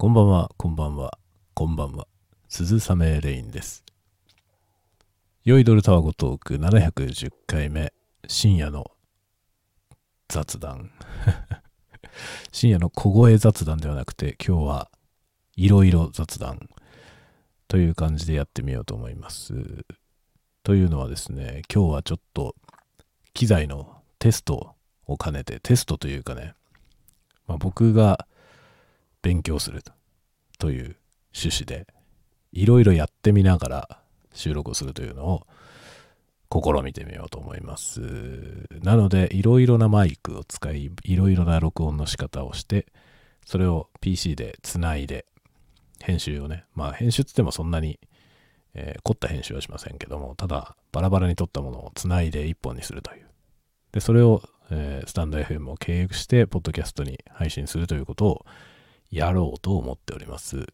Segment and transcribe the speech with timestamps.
[0.00, 1.18] こんばんは、こんばんは、
[1.54, 2.06] こんばんは。
[2.48, 3.84] 鈴雨レインです。
[5.44, 7.92] 酔いどるタワゴトーク710回目、
[8.28, 8.92] 深夜の
[10.28, 10.92] 雑談。
[12.52, 14.90] 深夜の小声雑談ではなくて、今日は
[15.56, 16.70] いろいろ雑談
[17.66, 19.84] という感じでやってみようと思います。
[20.62, 22.54] というのはですね、今日はちょっと
[23.34, 24.76] 機材のテスト
[25.06, 26.54] を兼ねて、テストというかね、
[27.48, 28.27] まあ、僕が
[29.22, 29.82] 勉強する
[30.58, 30.96] という
[31.34, 31.86] 趣旨で
[32.52, 33.98] いろいろやってみながら
[34.32, 35.46] 収録をするというのを
[36.50, 38.00] 試みてみようと思います。
[38.82, 42.86] なのでいろいろなマイクを使いいろいろな録音の仕方をして
[43.44, 45.26] それを PC でつないで
[46.00, 48.00] 編集をねまあ編集って言ってもそんなに、
[48.74, 53.26] えー凝った編集はしませんけどもただバラバラに撮ったものをつないで一本にするという
[53.92, 58.46] でそれを、えースタンド FM を経由してポッドキャストに配信するということを
[59.10, 60.66] やろうと思っております。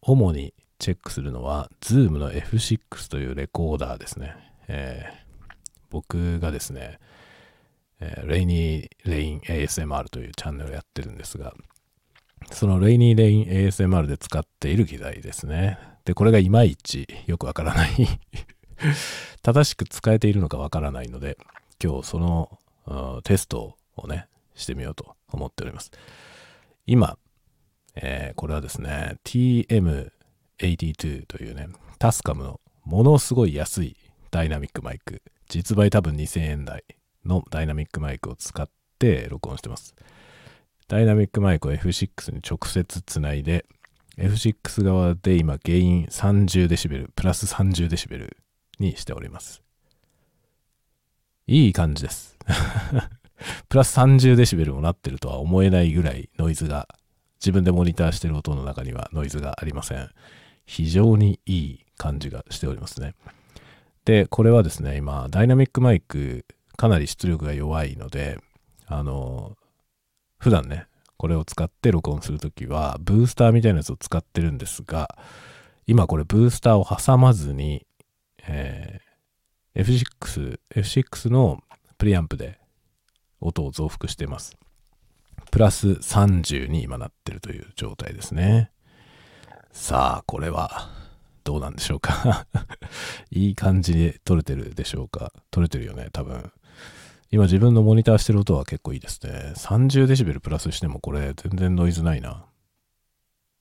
[0.00, 4.34] 主にチェックするのは Zoom の F6 というレコーダーですね。
[4.68, 5.22] えー
[5.90, 6.98] 僕がですね、
[8.00, 11.52] えーレイニー・レイン ASMR というチャンネルをやってるんですが、
[12.50, 15.78] そのレイニー・レイン ASMR で使っている機材ですね。
[16.06, 17.90] で、これがいまいちよくわからない
[19.42, 21.36] 正しく使えているのかわからないので、
[21.82, 25.90] 今日そのうんテストをね、してみようと思っております。
[26.86, 27.16] 今、
[27.94, 31.68] えーこれはですね、TM82 というね、
[31.98, 33.96] タスカムのものすごい安い
[34.30, 36.84] ダイナミックマイク、実売多分2000円台
[37.24, 38.68] のダイナミックマイクを使っ
[38.98, 39.94] て録音してます。
[40.88, 43.64] ダイナミックマイクを F6 に直接つないで、
[44.18, 48.30] F6 側で今ゲイン 30dB プラス 30dB
[48.78, 49.62] にしております。
[51.46, 52.36] いい感じです。
[53.68, 56.88] プラス 30dB もなってるとは思えないぐらいノイズが
[57.42, 60.08] 自分でモニターしてる音の中にはノイズがありません。
[60.64, 63.14] 非常にいい感じがしておりますね。
[64.04, 66.46] で、これはですね、今、ダイナミックマイク、
[66.76, 68.38] かなり出力が弱いので、
[68.86, 69.56] あの、
[70.38, 70.86] 普段ね、
[71.16, 75.16] これを使って録音するときは、ブースターみたいなやつを使ってるんですが、
[75.86, 77.86] 今これブースターを挟まずに、
[78.46, 79.12] えー
[79.74, 81.62] F6、F6 の
[81.96, 82.58] プリアンプで
[83.40, 84.54] 音を増幅しています。
[85.52, 88.70] プラス30に今なってるという状態ですね。
[89.70, 90.90] さあ、これは
[91.44, 92.46] どうなんでしょうか
[93.30, 96.50] いい感じに撮れてるでしょうか撮れてるよね、多分。
[97.30, 99.52] 今自分のモニターしてる音は結構いいですね。
[99.54, 102.46] 30dB プラスしてもこれ全然ノイズないな。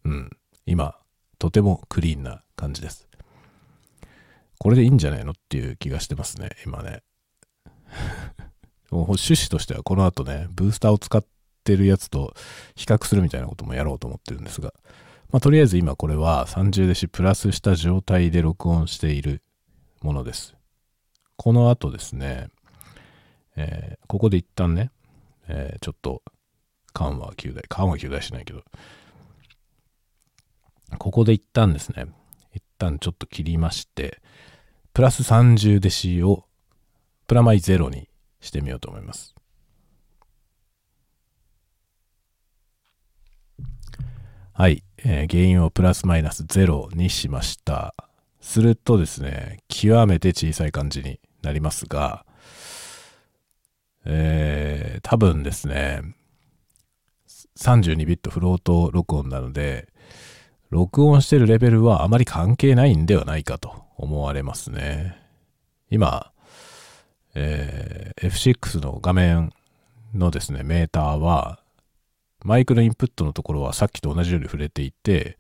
[0.06, 0.30] うん。
[0.66, 0.96] 今、
[1.40, 3.09] とてもクリーンな感じです。
[4.59, 7.03] これでいいんじゃないのっていう気がしてますね、今ね。
[8.91, 11.25] もう趣旨としてはこの後ね、ブースターを使っ
[11.63, 12.33] てるやつと
[12.75, 14.73] 比較するみたいなこともやろうと思ってるんですが、
[15.31, 19.41] まあ、とりあえず今これは 30dB プラスした状態で録音している
[20.01, 20.55] ものです。
[21.38, 22.47] この後ですね、
[23.55, 24.91] えーここで一旦ね、
[25.47, 26.21] えーちょっと
[26.94, 28.63] 緩和9台、緩和9台しないけど、
[30.97, 32.07] ここで一旦ですね、
[32.53, 34.21] 一旦ちょっと切りまして、
[34.94, 36.45] プラス30デシを
[37.27, 38.09] プラマイゼロに
[38.41, 39.33] してみようと思います。
[44.61, 47.95] はい、えー原因をプラスマイナスゼロにしました。
[48.41, 52.27] するとですね、極めて小さい感じになりますが、
[54.05, 56.03] えー多分ですね、
[57.57, 59.88] 32ビットフロート録音なので、
[60.69, 65.17] 録音してるレベルはあまり関係ないんではないかと思われますね。
[65.89, 66.31] 今、
[67.33, 69.53] えー F6 の画面
[70.13, 71.57] のですね、メーターは、
[72.44, 75.38] マイクのインプットのところはさっきと同じように触れていて、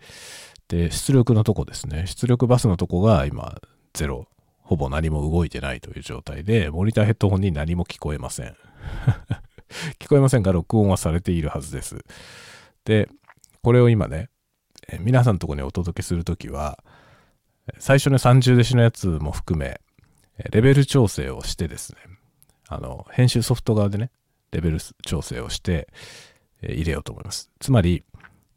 [0.67, 3.59] で、出力のとこですね、出力バスのとこが今、
[3.93, 4.27] ゼロ、
[4.59, 8.55] ほぼ何も動いてないという状態で、モニターヘッドホンに何も聞こえません。
[9.99, 12.05] 聞こえませんが、録音はされているはずです。
[12.85, 13.09] で、
[13.61, 14.29] これを今ね、
[14.87, 16.83] え皆さんのとこにお届けするときは、
[17.79, 19.81] 最初の30デシのやつも含め、
[20.51, 21.99] レベル調整をしてですね、
[22.67, 24.11] あの、編集ソフト側でね、
[24.51, 25.87] レベル調整をして、
[26.63, 27.51] 入れようと思います。
[27.59, 28.03] つまり、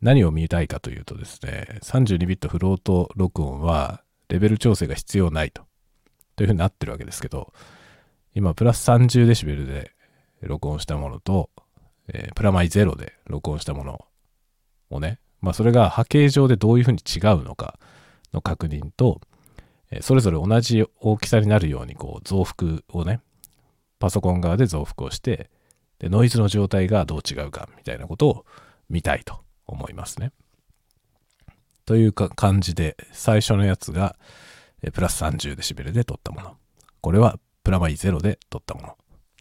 [0.01, 5.63] 何を見たいかというとですね、32ビットフロート録音は、レベル調整が必要ないと、
[6.37, 7.53] というふうになってるわけですけど、
[8.35, 9.93] 今、プラス30デシベルで
[10.43, 11.51] 録音したものと、
[12.09, 14.05] えープラマイゼロで録音したもの
[14.91, 17.79] をね、まあそれが波形上でどういうふうに違うのか
[18.33, 19.21] の確認と、
[19.91, 23.21] えーそれぞれ同じ大きさになるようにこう増幅をね、
[23.99, 25.51] パソコン側で増幅をして、
[26.05, 28.45] で、ノイズの状態がどう違うかみたいなことを
[28.91, 30.33] 見たいと思いますね。
[31.87, 34.15] というか感じで、最初のやつが、
[34.93, 36.57] プラス30デシベルで撮ったもの。
[37.01, 38.99] これはプラマイゼロで撮ったもの。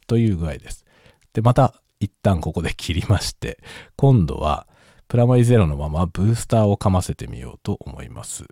[0.07, 0.85] という具合です。
[1.33, 3.61] で、また一旦ここで切りまして、
[3.97, 4.65] 今度は
[5.09, 8.45] プラマイゼロのままブースターをかませてみようと思います。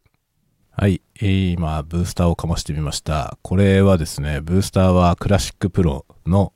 [0.72, 3.38] はい、えー、今、ブースターをかましてみました。
[3.42, 6.52] これはですね、ブースターはクラシックプロの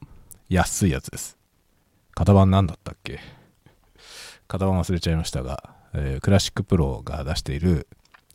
[0.50, 1.35] 安いやつです。
[2.16, 3.20] 型番何だったっけ？
[4.48, 7.88] 型番忘れちゃいましたが、えー、 CLASSIC PRO が出している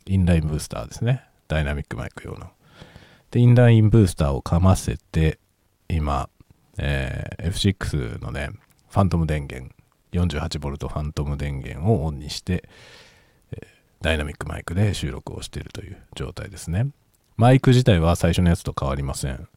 [0.05, 1.23] インラインブースターですね。
[1.47, 2.51] ダイナミックマイク用の。
[3.31, 5.39] で、インラインブースターをかませて、
[5.89, 6.29] 今、
[6.77, 8.51] えー、F6 のね、
[8.89, 9.73] ファントム電源、
[10.11, 12.67] 48V ファントム電源をオンにして、
[13.51, 13.65] えー、
[14.01, 16.87] ダイナミックマイクで収録をしているという状態ですね。
[17.37, 19.47] マイク自体は最初のやつと変わりません。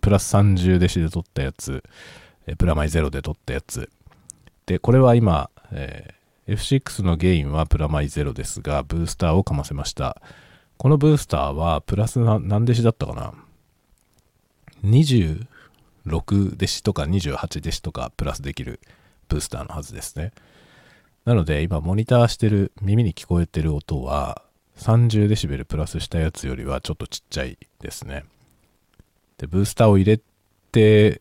[0.00, 1.82] プラス30デシで撮ったやつ、
[2.46, 3.90] え、プラマイゼロで撮ったやつ。
[4.66, 10.20] で、これは今、えー、F6 のゲインはプラマイゼロですが、ブースターをかませました。
[10.76, 13.34] このブースターはプラス何デシだったかな
[14.84, 18.80] ?26 デシとか28デシとかプラスできる
[19.28, 20.32] ブースターのはずですね。
[21.24, 24.42] なので今モニターしてる耳に聞こえてる音は
[24.78, 28.24] 30デシベルプラスしたやつよりはちょっとちっちゃいですね。
[29.38, 30.20] で、ブースターを入れ
[30.72, 31.20] て、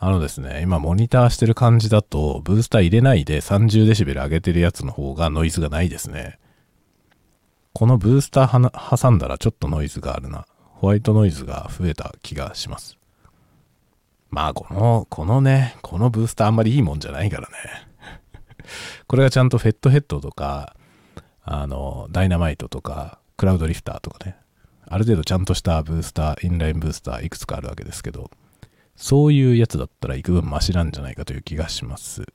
[0.00, 6.38] あのですね、今モニターしてる感じだと、ブースター入れないで30デシベル上げてるやつの方がノイズがないですね。
[7.72, 10.46] このブースター挟んだらちょっとノイズがあるな。
[10.60, 12.96] ホワイトノイズが増えた気がします。
[14.30, 17.54] まあ、この、このね、このブースターあんまりいいもんじゃないからね。
[19.08, 20.76] これがちゃんとフェットヘッドとか、
[21.42, 24.36] あの、ダイナマイトとか、クラウドリフターとかね、
[24.86, 28.30] ある程度ちゃんとしたブースター、インラインブースターいくつかあるわけですけど、
[28.98, 32.26] そういうやつだったら幾分マシなんじゃないかという気がします。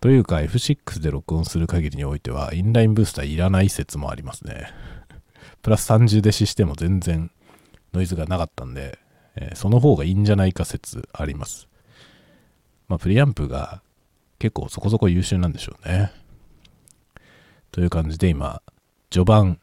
[0.00, 4.70] というか F6 で録音する限りにおいてはインラインブースターいらない説もありますね。
[5.62, 7.30] プラス30デシしても全然
[7.94, 8.98] ノイズがなかったんで、
[9.34, 11.68] えー、その方がいいんじゃないか説あります。
[12.88, 13.80] まあプリアンプが
[14.38, 16.12] 結構そこそこ優秀なんでしょうね。
[17.72, 18.60] という感じで今、
[19.08, 19.58] 序盤、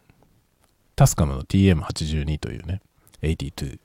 [0.95, 2.81] タスカムの TM82 というね、
[3.22, 3.80] 82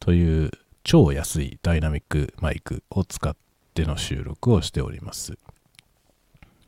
[0.00, 0.50] という
[0.84, 3.34] 超安いダイナミックマイクを使っ
[3.72, 5.38] ての収録をしております。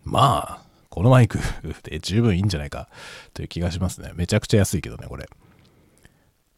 [0.05, 1.39] まあ、このマイク
[1.85, 2.89] で十分いいんじゃないか
[3.35, 4.13] という気がしますね。
[4.15, 5.29] めちゃくちゃ安いけどね、これ。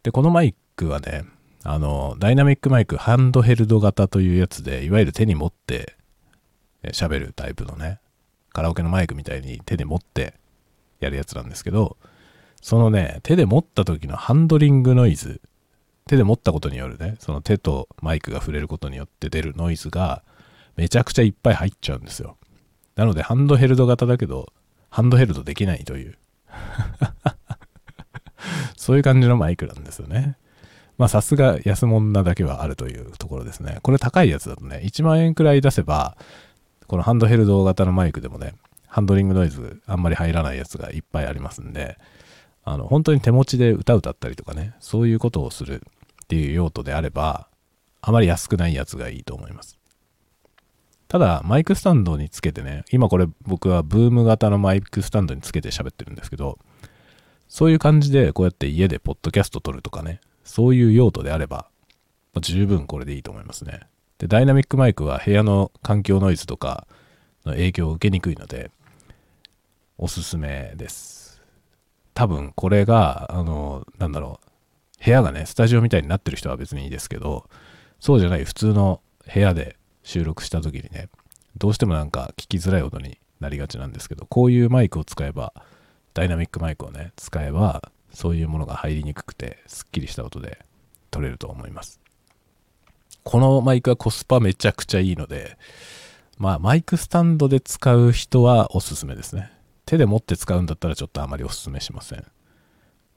[0.04, 1.24] で、このマイクはね、
[1.64, 5.96] あの、ダイナミックマイクハンドヘルド型というやつで、いわゆる手に持って
[6.84, 7.98] 喋るタイプのね、
[8.50, 10.34] カラオケのマイクみたいに手で持って
[11.00, 11.96] やるやつなんですけど、
[12.62, 15.40] そのね、手で持った時のハンドリングノイズ、
[16.08, 20.22] 手で持ったことによるね、その手とマイクが触れることによって出るノイズが
[20.76, 22.36] めちゃくちゃいっぱい入っちゃうんですよ。
[22.96, 24.52] なので、ハンドヘルド型だけど、
[24.90, 26.18] ハンドヘルドできないという
[28.76, 30.36] そういう感じのマイクなんですよね。
[30.96, 33.78] まあ、さすが安物なだけはあるというところですね。
[33.82, 36.16] これ高いやつだとね、1万円くらい出せば、
[36.88, 38.54] このハンドヘルド型のマイクでもね、
[38.88, 41.98] ハンドリングノイズあんまり入らないやつがいっぱいありますんで、
[42.64, 45.82] あの、本当に手持ちで歌歌ったりとかね、そういうことをする
[46.28, 47.48] っていう用途であれば、
[48.02, 49.78] あまり安くないやつがいいと思います。
[51.08, 56.58] ただ、マイクスタンドにつけてね、今これ僕はブーム型のマイクスタンドにつけて喋ってるんですけど、
[57.48, 61.70] そういう感じでこうやって家でポッドキャスト撮るとかね、そういう用途であれば、
[62.34, 63.80] まあ、十分これでいいと思いますね。
[64.18, 66.86] で、ダイナミックマイクは部屋の環境ノイズとか
[67.46, 68.70] の影響を受けにくいので、
[69.96, 71.42] おすすめです。
[72.12, 74.47] 多分これが、あの、なんだろう、
[75.04, 77.48] 部屋がね、スタジオみたいになってる人は別にいいですけど、
[78.00, 79.00] そうじゃない普通の
[79.32, 81.08] 部屋で収録した時にね、
[81.56, 85.52] どうしてもなんか聞きづらい音になりがちなんですけど、こういうマイクを使えば、
[86.14, 90.58] ダイナミックマイクをね、使えば、そういうものが入りにくくて、すっきりした音で
[91.10, 92.00] 撮れると思います。
[93.22, 95.58] このマイクはコスパめちゃくちゃいいので、
[96.38, 99.52] まあ、マイクスタンドで使う人はおすすめですね。
[99.84, 102.24] 手で持って使うんだったらちょっとあまりおすすめしません。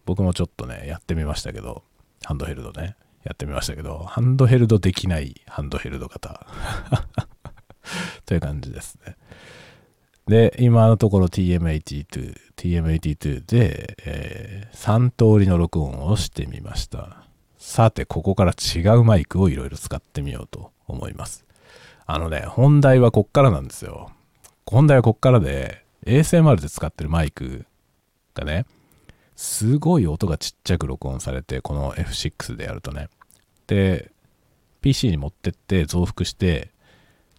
[0.05, 1.84] 僕もちょっとね、やってみましたけど、
[2.24, 2.96] ハンドヘルドね。
[3.24, 6.48] やってみましたけど、ハンドヘルドできないハンドヘルド型
[8.25, 9.15] という感じですね。
[10.27, 17.25] で、今のところ TM82、TM82 で、えー、3通りの録音をしてみました。
[17.58, 21.46] さて、ここから違うマイクをいろいろ使ってみようと思います。
[22.05, 24.12] あのね、本題はこっからなんですよ。
[24.65, 27.65] 本題はこっからで、ASMR で使ってるマイク
[28.34, 28.65] がね、
[29.41, 33.10] すごい音がちっちゃく録音されて、この F6 でやるとね。
[33.65, 34.12] で、
[34.81, 36.69] PC に持ってって増幅して、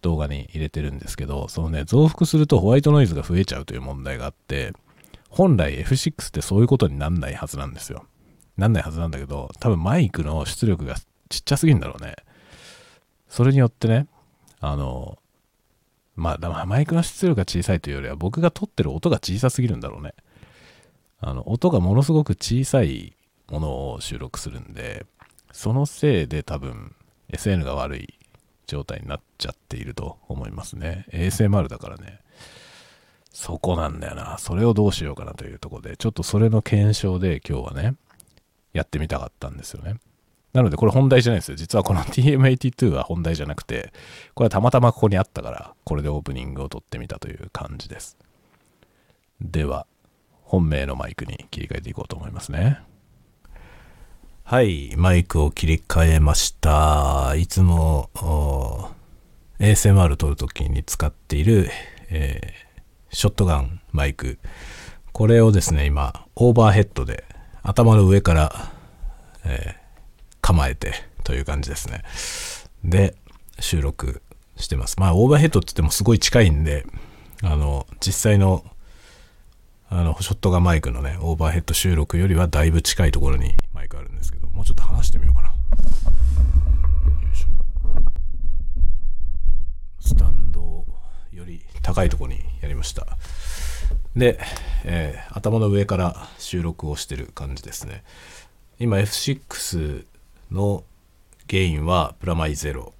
[0.01, 4.73] 動画に入れてるんですけど、そのね、増幅するとホワイトノイズが増えちゃうという問題があって、
[5.29, 8.05] 本来 F6 ってそういうことになんないはずなんですよ。
[8.57, 10.97] なんないはずなんだけど、多分マイクの出力が
[11.29, 12.17] ちっちゃすぎんだろうね。
[13.29, 14.07] それによってね、
[14.59, 15.19] あの、
[16.17, 20.13] まあ、マイクの出力が小さいというよりは、僕が撮ってる音が小さすぎるんだろうね。
[21.25, 23.15] あの、音がものすごく小さい
[23.49, 25.05] ものを収録するんで、
[25.53, 26.93] そのせいで多分
[27.31, 28.19] SN が悪い
[28.67, 31.05] 状態になっちゃっていると思いますね。
[31.11, 32.19] ASMR だからね。
[33.31, 34.37] そこなんだよな。
[34.37, 37.95] それをどうしようかなというところで、ちょっとそれの検証で今日はね、
[38.73, 39.95] やってみたかったんですよね。
[40.51, 41.57] なのでこれ本題じゃないですよ。
[41.57, 43.93] 実はこの TM82 は本題じゃなくて、
[44.35, 48.17] これはたまたまここにあったから、これでオープニングを撮ってみたという感じです。
[49.41, 49.87] では、
[50.53, 52.79] 本命のマイクに切り替えていこうと思いますね。
[54.43, 57.33] はい、マイクを切り替えました。
[57.35, 58.11] いつも
[59.57, 61.71] ASMR 撮るときに使っている、
[62.11, 64.37] えー、ショットガンマイク。
[65.11, 67.23] これをですね、今、オーバーヘッドで
[67.63, 68.71] 頭の上から、
[69.45, 70.93] えー、構えて
[71.23, 72.03] という感じですね。
[72.83, 73.15] で、
[73.59, 74.21] 収録
[74.57, 74.99] してます。
[74.99, 76.85] まあ、オーバーヘッドって言ってもすごい近いんで、
[77.41, 78.63] あの、実際の、
[79.95, 85.53] あの、ショットガンマイクのね、オーバーヘッド収録よりはだいぶ近いところにマイクあるんですけど、もうちょっと話してみようかな。
[89.99, 90.83] スタンド
[91.31, 93.05] より高いところにやりました。
[94.15, 94.39] で、
[94.83, 98.03] えー、頭の上から収録をしてる感じですね。
[98.79, 100.05] 今 F6
[100.49, 100.83] の
[101.45, 102.95] ゲインはプラマイゼロ。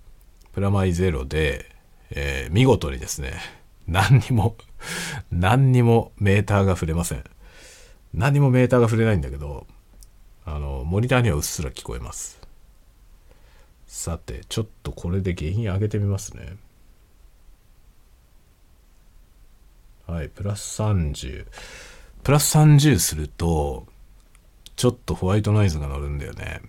[0.51, 1.75] プラマイゼロで、
[2.11, 3.33] えー、見事にですね、
[3.87, 4.55] 何にも
[5.31, 7.23] 何にもメーターが触れません。
[8.13, 9.65] 何にもメーターが触れないんだけど、
[10.45, 12.41] あの、モニターにはうっすら聞こえます。
[13.87, 16.57] さて、ちょっとこれで原因上げてみますね。
[20.07, 21.45] はい、プラス30。
[22.23, 23.85] プラス30すると、
[24.75, 26.61] ちょっとホワイトノイズが乗るんだよね。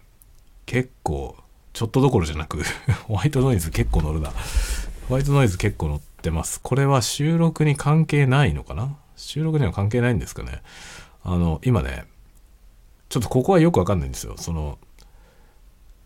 [0.67, 1.37] 結構、
[1.73, 2.63] ちょっとどころじゃなく
[3.09, 4.31] ホワイトノイズ結構乗るな。
[5.09, 6.61] ホワイトノイズ結構乗ってます。
[6.61, 8.97] これは収録に関係ないのかな？
[9.17, 10.63] 収録には関係ないんですかね？
[11.23, 12.05] あの、今ね、
[13.09, 14.35] ちょっとここはよくわかんないんですよ。
[14.37, 14.79] その、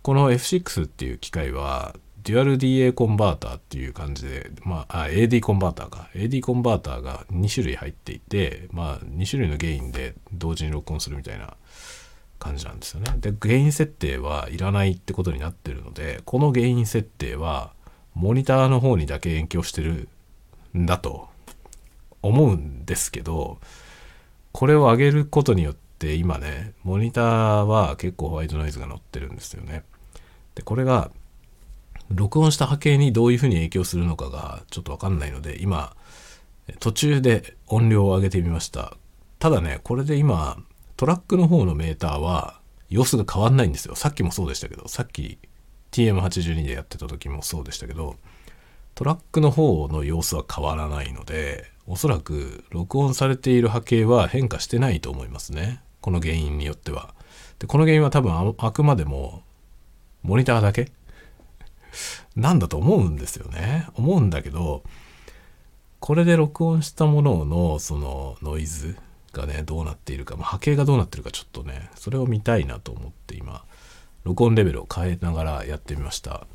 [0.02, 6.10] この F6 っていう機械は、デュアル DA コンバーターっていう感じで、まあ、あ AD コンバーターか。
[6.14, 11.56] AD コンバーターが2種類入っていて、まあ、2種類のゲインで同時に録音するみたいな
[12.38, 13.14] 感じなんですよね。
[13.18, 17.72] で、原因設定はいらないってことになってるので、この原因設定は、
[18.18, 20.08] モニターの方にだけ延響してる
[20.76, 21.28] んだと
[22.20, 23.60] 思うんですけど、
[24.50, 29.84] これを上げることによって今ね、モニターは結構ホワイトノイズが乗ってるんですよね。
[30.56, 31.12] で、これが、
[32.10, 35.94] 録音した波形にどういうふうに影響するのかがちょっとわかんないので、今、
[36.80, 38.96] 途中で音量を上げてみました。
[39.38, 40.60] ただね、これで今、
[40.96, 42.60] トラックの方のメーターは
[42.90, 43.94] 様子が変わんないんですよ。
[43.94, 45.38] さっきもそうでしたけど、さっき
[45.92, 48.16] TM82 でやってた時もそうでしたけど、
[48.94, 55.80] トラックの方の様子は変わらないので、おそらく録音されている波形は変化してないと思いますね。
[56.00, 57.14] この原因によっては。
[57.58, 59.42] で、この原因は多分あくまでも
[60.22, 60.90] モニターだけ？
[62.36, 63.88] なんだと思うんですよね。
[63.94, 64.82] 思うんだけど、
[66.00, 68.96] これで録音したもののそのノイズ
[69.32, 73.64] がね、どうなっているか、まあ、波形がどうなってるかちょっとね、それを見たいなと思って今、
[74.28, 76.46] 録音レベルを変えながらやってみました。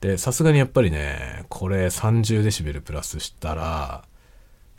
[0.00, 4.04] で、さすがにやっぱりね、これ30デシベルプラスしたら、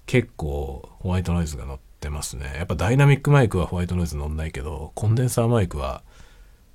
[0.05, 2.53] 結構ホワイトノイズが乗ってますね。
[2.57, 6.03] やっぱダイナミックマイクはホワイトノイズ乗んないけど、コンデンサーマイクは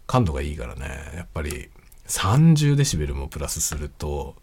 [0.06, 1.68] 感度がいいからね、やっぱり
[2.06, 4.36] 30デシベルもプラスすると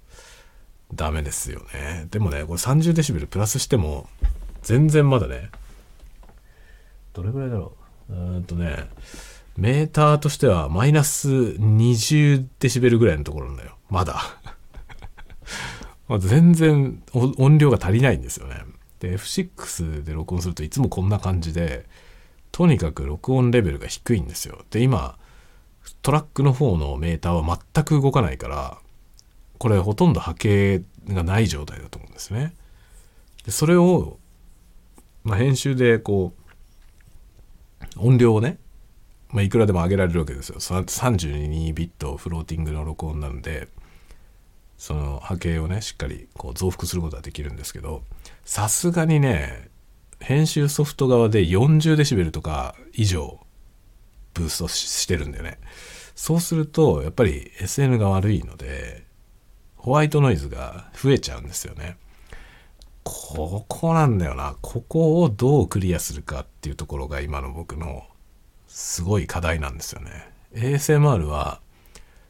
[0.93, 2.05] ダメですよね。
[2.12, 4.08] でもね、これ30デシベルプラスしても、
[4.62, 5.50] 全然まだね、
[7.13, 7.74] どれぐらいだろ
[8.08, 8.13] う。
[8.13, 8.88] うーんとね、
[9.58, 13.77] メーターとしてはマイナス20デシベルぐらいのところなんだよ。
[13.89, 14.22] まだ。
[16.20, 18.63] 全然音量が足りないんですよね。
[19.00, 21.88] で、F6 で録音するといつもこんな感じで、
[22.51, 24.65] とにかく録音レベルが低いんですよ。
[24.70, 25.17] で、今、
[26.01, 28.77] トラックの方のメーターは全く動かないから、
[29.58, 32.53] これほとんど波形がない状態だと思うんですね。
[33.46, 34.20] でそれを、
[35.24, 36.34] まあ、編集でこ
[37.98, 38.58] う音量をね、
[39.31, 40.59] まあ、いくらでも上げられるわけですよ。
[40.59, 43.67] 32ビットフローティングの録音なんで、
[44.77, 48.03] その波形をね、しっかりこう増幅することができるんですけど、
[48.45, 49.69] さすがにね、
[50.19, 53.39] 編集ソフト側で40デシベルとか以上
[54.33, 55.59] ブーストしてるんだよね。
[56.15, 59.05] そうすると、やっぱり SN が悪いので、
[59.75, 61.97] ホワイトノイズが増えちゃうんですよね。
[63.03, 64.55] ここなんだよな。
[64.61, 68.03] ここをどうクリアするかっていうところが今の僕の
[68.73, 70.31] すごい課題なんですよね。
[70.53, 71.59] ASMR は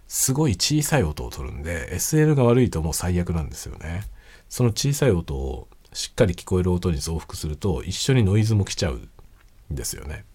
[0.08, 4.04] すごい小さい音を取るんで SL が悪いともう最悪なんですよね。
[4.50, 10.26] その小さい音をしっかり聞こえる音に増幅すると一緒にノイズも来ちゃうんですよね。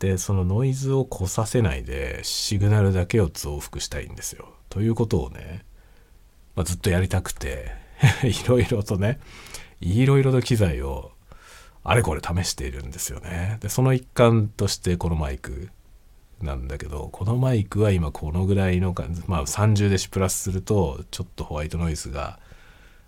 [0.00, 4.48] でそのノイズを来させないでシグナルだけを増幅したいんですよ。
[4.70, 5.64] ということをね、
[6.56, 7.70] まあ、ずっとやりたくて
[8.24, 9.20] いろいろとね
[9.80, 11.12] いろいろと機材を
[11.82, 13.58] あれこれ試しているんですよね。
[13.60, 15.70] でその一環としてこのマイク
[16.42, 22.38] なんだけどこのマイクは今このぐらいの感じまあ30デシプラスするとちょっとホワイトノイズが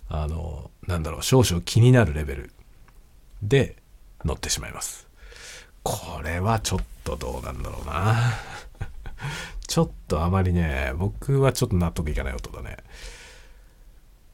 [0.09, 2.53] あのなんだろう少々気になるレベル
[3.43, 3.77] で
[4.25, 5.09] 乗ってしまいます。
[5.83, 8.35] これはちょっとどうなんだろうな
[9.67, 12.77] ちょっとあまりね僕はちょっと納得いかない音だね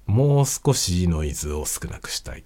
[0.06, 2.44] もう少しノイズを少なくしたい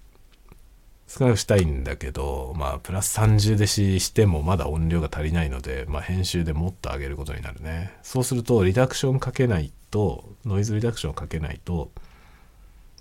[1.15, 11.91] 少なくしたいんだけどまあプラス30デシしてもまだ音量が足りないので、まあ、編集でもっと上げることになるねそうするとリダクションかけないとノイズリダクションかけないと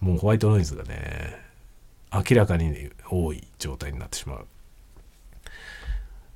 [0.01, 1.41] もうホワイトノイズがね
[2.13, 4.47] 明らかに多い状態になってしまう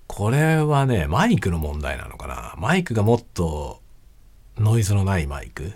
[0.06, 2.54] これはね、マイクの問題なのかな。
[2.56, 3.80] マイクがもっと
[4.56, 5.72] ノイズのないマイク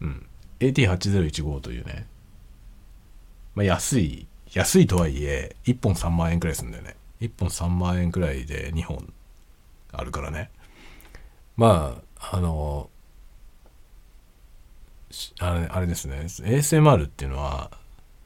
[0.00, 0.26] うん。
[0.60, 2.06] AT8015 というね、
[3.54, 6.96] まあ、安い、安いとはいえ、1本3万円くらいするんだよね。
[7.20, 9.12] 1本3万円くらいで2本
[9.92, 10.50] あるからね。
[11.56, 12.90] まあ、あの、
[15.40, 17.70] あれあれですね、ASMR っていうのは、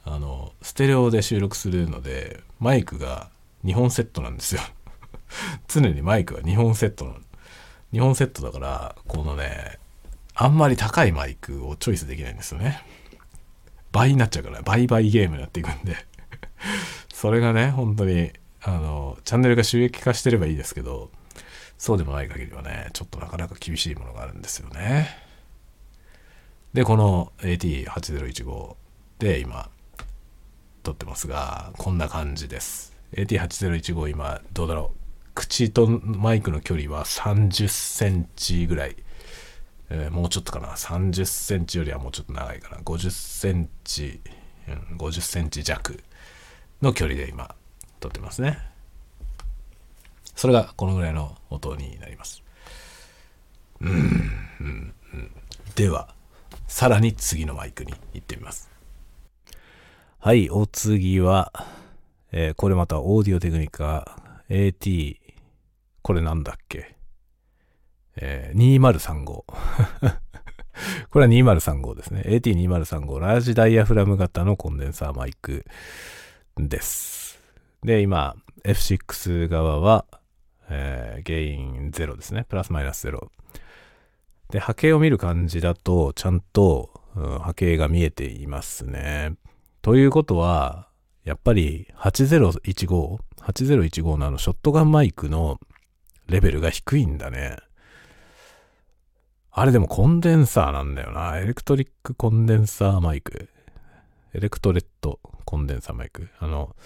[0.05, 3.31] あの、ステレオで収録するので、マイクが
[3.65, 4.61] 2本セットなんですよ。
[5.69, 7.17] 常にマイクは2本セットの。
[7.93, 9.79] 2本セットだから、このね、
[10.35, 12.85] あんまり高いマイクをチョイスできないんですよね。
[13.93, 15.97] 倍になっちゃうから、倍倍ゲームになっていくんで
[17.13, 21.11] それがね、本当に、あの、チャンネルが収益化してればいいですけど、
[21.77, 25.32] そうでもない限りはね、ちょっとなかなか厳しいものがあるんですよね。
[26.75, 28.77] で、この AT8015
[29.19, 29.69] で今、
[30.83, 32.97] 撮ってますが、こんな感じです。
[33.13, 34.99] AT8015 今、どうだろう。
[35.35, 38.97] 口とマイクの距離は30センチぐらい。
[39.91, 40.69] えー、もうちょっとかな。
[40.69, 42.79] 30センチよりはもうちょっと長いかな。
[42.79, 44.21] 50センチ、
[44.67, 46.03] うん、50センチ弱
[46.81, 47.55] の距離で今
[48.01, 48.59] 撮ってますね。
[50.35, 52.43] それがこのぐらいの音になります。
[53.83, 53.93] うんう
[54.65, 55.31] んうん。
[55.75, 56.15] では
[56.73, 58.71] さらに次のマイクに行ってみます
[60.19, 61.53] はいお次は、
[62.33, 64.17] えー、これまたオーディオテクニカ
[64.49, 65.21] AT
[66.01, 66.97] これなんだっけ？
[68.17, 69.25] えー、2035
[71.11, 72.23] これは2035ですね。
[72.27, 75.67] AT2035 ラージダイヤフラム型のコンデンサーマイク
[76.57, 77.39] です。
[77.85, 80.07] で、今、F6 側は、
[80.71, 82.45] えー、ゲイン0ですね。
[82.49, 83.29] プラスマイナス0。
[84.53, 89.33] で、波形を見る感じだと、ちゃんと、うん、波形が見えていますね。
[89.81, 90.89] ということは、
[91.25, 95.59] やっぱり8015、8015のあのショットガンマイクの
[96.29, 97.57] レベルが低いんだね。
[99.51, 101.39] あれでもコンデンサーなんだよな。
[101.39, 103.49] エレクトリックコンデンサーマイク。
[104.35, 106.29] エレクトレットコンデンサーマイク。
[106.39, 106.77] あの、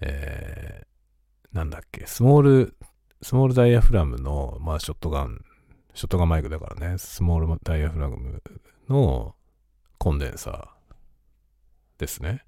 [0.00, 2.76] えー、なんだっけ、スモール、
[3.20, 5.44] スモールダイヤフラムの、まあ、ショットガン、
[5.94, 8.42] ショットガンマイクだからね、スモールダイヤフラム
[8.88, 9.36] の
[9.98, 10.66] コンデンサー
[11.98, 12.44] ですね。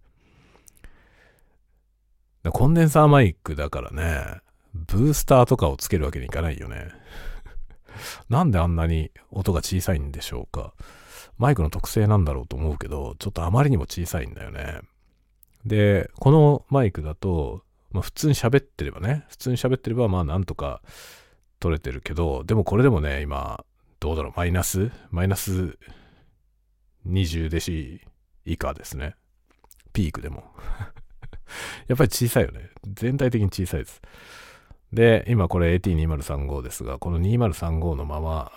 [2.53, 4.41] コンデンサーマイクだからね、
[4.75, 6.89] ブースターとかをつけるわけにいかないよね。
[8.29, 10.75] なんであんなに音が小さいんでしょうか。
[11.39, 14.81] マイクの特性なんだろうと思うけど、ちょっとあまりにも小さいんだよね。
[15.65, 20.83] で、このマイクだと、まあ、普通に喋ってればね、普通に喋ってれば、まあなんとか
[21.61, 23.65] 取れてるけど、でもこれでもね、今、
[24.01, 25.79] どうだろう、マイナスマイナス
[27.07, 28.03] 20デシ
[28.45, 29.15] 以下ですね。
[29.93, 30.45] ピークでも。
[31.89, 32.71] やっぱり小さいよね。
[32.85, 34.03] 全体的に小さいです。
[34.93, 38.53] で、今これ AT2035 ですが、この2035のまま、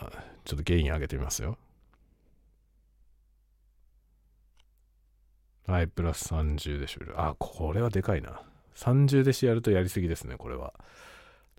[0.46, 1.58] ちょっとゲイン上げてみますよ。
[5.68, 7.22] はい、プラス30デシベル。
[7.22, 8.42] あ、これはでかいな。
[8.76, 10.74] 30デシやるとやりすぎですね、これは。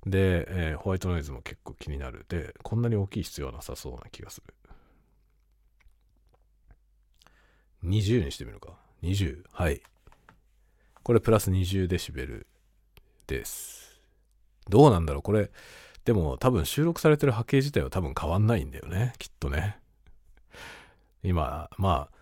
[0.06, 2.24] で、えー、ホワイトノイズも結構気になる。
[2.28, 4.54] で、こんなに大きい必要はなさそうな気がする。
[7.84, 8.74] 20にしてみるか。
[9.02, 9.42] 20。
[9.52, 9.82] はい。
[11.02, 12.46] これプラス20デシベル
[13.26, 14.00] です。
[14.68, 15.50] どうなんだろうこれ、
[16.04, 19.12] でも多分収録されてる波形自体は多分変わんないんだよね。
[19.18, 19.78] きっとね。
[21.22, 22.19] 今、まあ、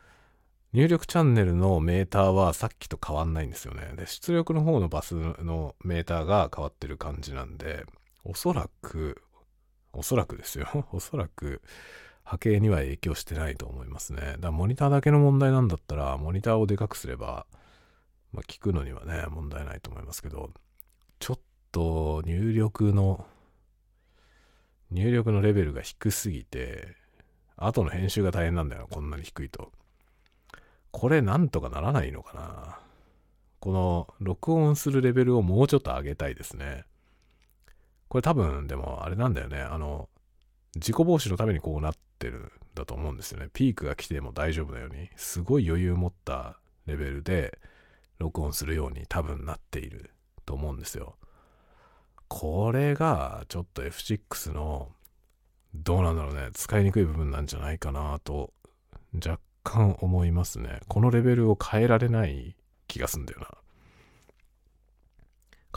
[0.72, 3.90] 入力チャンネルのメーターはさっきと変わんないんですよね。
[3.96, 7.86] で、出力の方のバスのメーターが変わってる感じなんで、
[8.24, 9.22] おそらく、
[9.94, 10.86] おそらくですよ。
[10.92, 11.62] おそらく、
[12.22, 14.20] 波形には影響してないと思いますね。
[14.20, 17.46] だからモニターだけの問題なんだったら、モニターをでかくすれば、
[18.32, 20.50] まあ、聞くのにはね、問題ないと思いますけど、
[21.18, 21.40] ちょっ
[21.72, 23.26] と入力の、
[24.90, 26.94] 入力のレベルが低すぎて、
[27.56, 29.72] 後の編集が大変なんだよ、こんなに低いと。
[30.98, 32.80] これなんとかならないのかな
[33.60, 36.86] この録音するレベルをもうちょっと上げたいですね。
[38.08, 39.60] これ多分でもあれなんだよね。
[39.60, 40.08] あの、
[40.76, 43.48] 事故防止のためにこうなってるんだと思うんですよね。
[43.52, 47.60] ピークが来ても大丈夫なように、すごい余裕持ったレベルで
[48.18, 50.10] 録音するように多分なっている
[50.46, 51.14] と思うんですよ。
[52.26, 54.88] これがちょっと F6 の
[55.76, 58.52] どうなんだろうね、使いにくい部分なんじゃないかなと
[59.14, 60.80] 若干思いますね。
[60.88, 63.48] このレベルを変えられない気がすんだよな。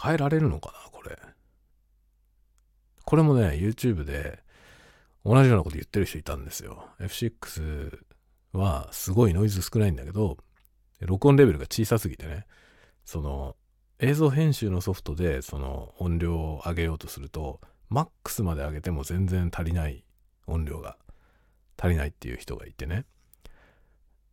[0.01, 1.19] 変えられるのかなこれ。
[3.04, 4.41] これもね、YouTube で
[5.25, 6.88] 同じようなこと言ってる人いたんですよ。
[7.01, 7.99] F6
[8.54, 10.38] はすごいノイズ少ないんだけど、
[11.01, 12.45] 録音レベルが小さすぎてね、
[13.04, 13.58] その
[13.99, 20.06] 映像編集のソフトでその音量を上げようとすると、マックスまで上げても全然足りない
[20.47, 20.97] 音量が
[21.77, 23.06] 足りないっていう人がいてね。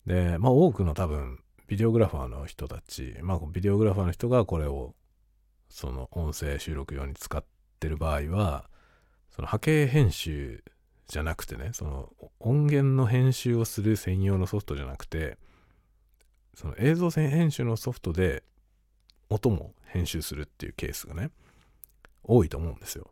[0.08, 4.94] で、まあ多くの多分、ビデオグラファーの人たち、まあビデオグラファーの人がこれを、
[5.68, 7.44] その音声収録用に使っ
[7.78, 8.70] てる場合は、
[9.28, 10.64] その波形編集
[11.08, 15.36] じゃなくてね、その音源の編集をする専用のソフトじゃなくて、
[16.54, 18.42] その映像編集のソフトで
[19.28, 21.30] 音も編集するっていうケースがね、
[22.24, 23.10] 多いと思うんですよ。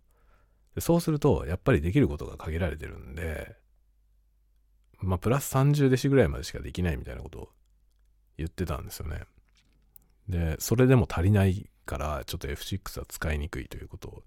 [0.74, 3.54] でそうすると、やっぱりできることが限られてるんで、
[4.98, 7.48] まあ、プラス30デシぐらいまでしかできないみたいなことを
[8.38, 9.22] 言ってたんですよね。
[10.28, 14.22] で、それでも足りないから、ちょっと F6 は使いにくいということを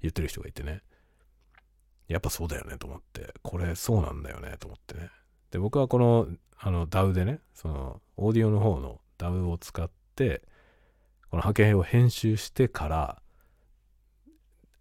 [0.00, 0.82] 言ってる人がいてね。
[2.08, 5.10] やっぱそうだよねと思って、これそうなんだよねと思ってね。
[5.50, 10.42] で、僕はこの、あの、DAW でね、その、オーディオの方の DAW を使って、
[11.30, 13.22] この波形を編集してから、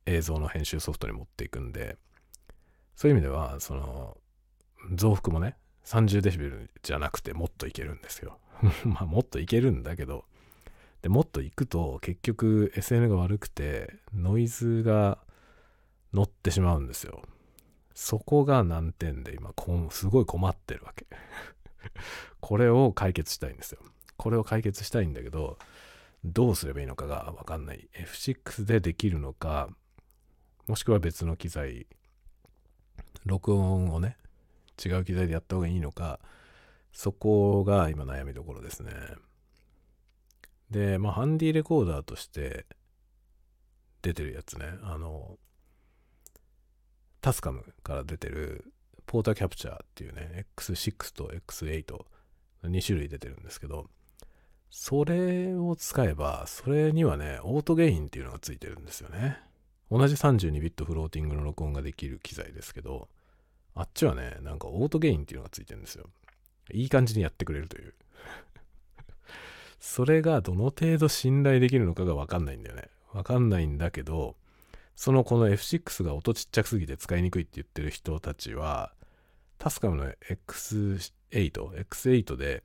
[0.05, 1.97] 映像の編集ソフトに持っていくんで、
[2.95, 4.17] そういう意味では、その、
[4.91, 8.39] 増幅もね、30デシベルじゃなくてもっといけるんですよ。
[8.85, 10.25] まあもっといけるんだけど、
[11.01, 15.19] でもっと行くと結局 SN が悪くてノイズが
[16.13, 17.21] 乗ってしまうんですよ。
[17.93, 19.53] そこが難点で今
[19.91, 21.05] すごい困ってるわけ。
[22.41, 23.79] これを解決したいんですよ。
[24.17, 25.57] これを解決したいんだけど、
[26.23, 27.87] どうすればいいのかがわかんない。
[27.93, 29.69] F6 でできるのか、
[30.67, 31.85] もしくは別の機材、
[33.25, 34.17] 録音をね、
[34.83, 36.19] 違う機材でやった方がいいのか、
[36.91, 38.91] そこが今悩みどころですね。
[40.71, 42.65] で、まあ、ハンディレコーダーとして
[44.01, 45.37] 出てるやつね、あの、
[47.21, 48.71] タスカムから出てる
[49.05, 52.05] ポーターキャプチャーっていうね、X6 と X8、
[52.63, 53.87] 2種類出てるんですけど、
[54.69, 59.39] それを使えば、それにはね、オートゲインっていうのがついてるんですよね。
[59.89, 63.07] 同じ32ビットフローティングの録音ができる機材ですけど、
[63.75, 66.09] あっちはね、なんかオートゲインっていうのがついてるんですよ。
[66.71, 67.93] いい感じにやってくれるという。
[69.79, 72.89] それがどの程度信頼できるのかがわかんないんだよね。
[73.13, 74.35] わかんないんだけど、
[74.95, 78.93] そのこの F6 が音ちっちゃくすぎて使いにくいって言ってる人たちは、
[79.57, 82.63] タスカムの X8、X8 で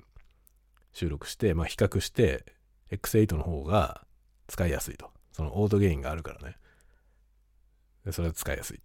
[0.93, 2.45] 収録して、まあ比較して、
[2.93, 4.07] X8 の方が
[4.47, 5.11] 使いやすいと。
[5.33, 6.57] そのオートゲインがあるからね。
[8.13, 8.81] それは使いやすいっ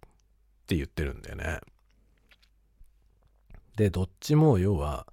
[0.66, 1.60] て言ってるんだよね。
[3.76, 5.06] で、どっちも要は、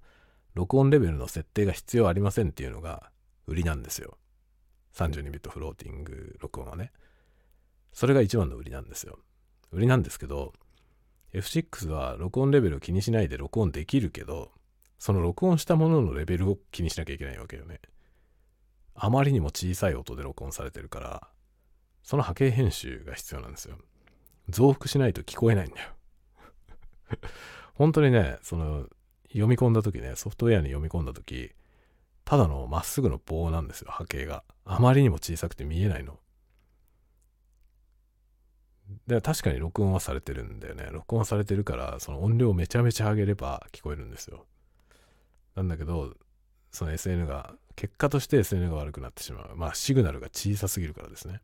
[0.54, 3.10] 録音レベルの設定が必要ありませんっていうのが
[3.46, 4.18] 売りなんですよ。
[4.94, 6.92] 32ビットフローティング録音はね。
[7.92, 9.18] それが一番の売りなんですよ。
[9.72, 10.52] 売りなんですけど、
[11.32, 14.52] F6 は録音レベルを気にしないで録音できるけど、
[14.98, 17.80] その録音したもののレベルを気にしなきゃいけないわけよね。
[18.94, 21.28] あまりにも小さい音で録音されてるから、
[22.04, 23.76] その波形編集が必要なんですよ。
[24.48, 25.90] 増幅しないと聞こえないんだよ。
[27.74, 28.86] 本当にね、その、
[29.28, 31.52] 読み込んだ時ね、ソフトウェアに読み込んだ時、
[32.24, 34.44] ただのまっすぐの棒なんですよ、波形が。
[34.64, 36.18] あまりにも小さくて見えないの。
[39.06, 40.88] で、確かに録音はされてるんだよね。
[40.90, 44.46] 録音されてるから、その音量をめちゃめちゃ上げれば聞こえるんですよ。
[45.54, 46.14] なんだけど、
[46.70, 49.56] その SN が、結果として SN が悪くなってしまう。
[49.56, 51.40] まあ、シグナルが小さすぎるからですね。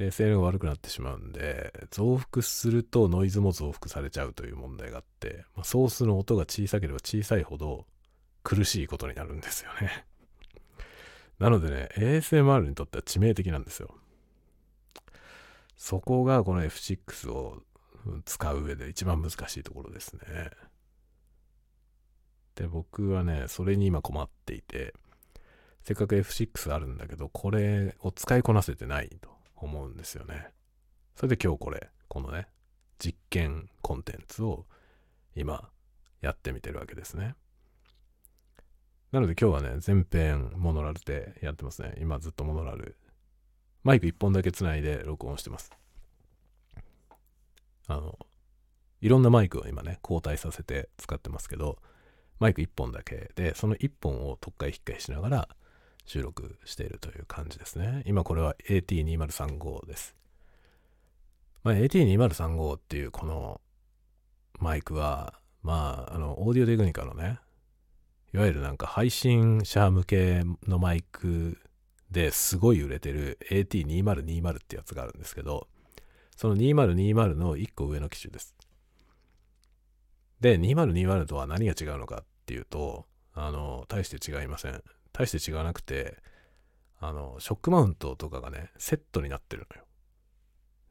[0.00, 7.84] で、SN が悪くなってしまうんで、増幅するとノイズも増幅されちゃうという問題があって、まあ、ソースの音が小さければ小さいほど
[8.42, 10.06] 苦しいことになるんですよね。
[11.38, 13.94] なのでね、ASMR にとっては致命的なんですよ。
[15.76, 17.58] そこがこの F6 を
[18.24, 20.20] 使う上で一番難しいところですね。
[22.54, 24.94] で、僕はね、それに今困っていて、
[25.84, 30.52] せっかく F6 あるんだけど、これを使いこなせてないと思うんですよね。
[31.16, 32.48] それで今日これ、このね、
[32.98, 34.66] 実験コンテンツを
[35.34, 35.68] 今
[36.20, 37.34] やってみてるわけですね。
[39.12, 41.94] なので今日はね、全編モノラルでやってますね。
[42.00, 42.96] 今ずっとモノラル。
[43.82, 45.70] マイク1本だけつないで録音してます。
[47.88, 48.18] あの、
[49.00, 51.78] いろんなマイクを今ね、交代させて使ってますけど、
[52.38, 55.48] マイク1本だけで、その1本を特っかい引っかいしながら
[56.10, 58.02] 収録しているという感じですね。
[58.04, 60.16] 今これは AT2035 です。
[61.62, 63.60] まあ、AT2035 っていうこの
[64.58, 67.38] マイクは、まあ、あの、オーディオテクニカのね、
[68.34, 71.58] いわゆるなんか配信者向けのマイク
[72.10, 75.68] ですごい売れてる AT2020 ってやつがあるんですけど、
[76.36, 78.56] その2020の1個上の機種です。
[80.40, 84.82] で、2020とは何が違うのかっていうと、あの、大して違いません。
[85.12, 86.18] 大して違わなくて、
[87.00, 89.84] あの、ショックマウントとかがね、セットになってるのよ。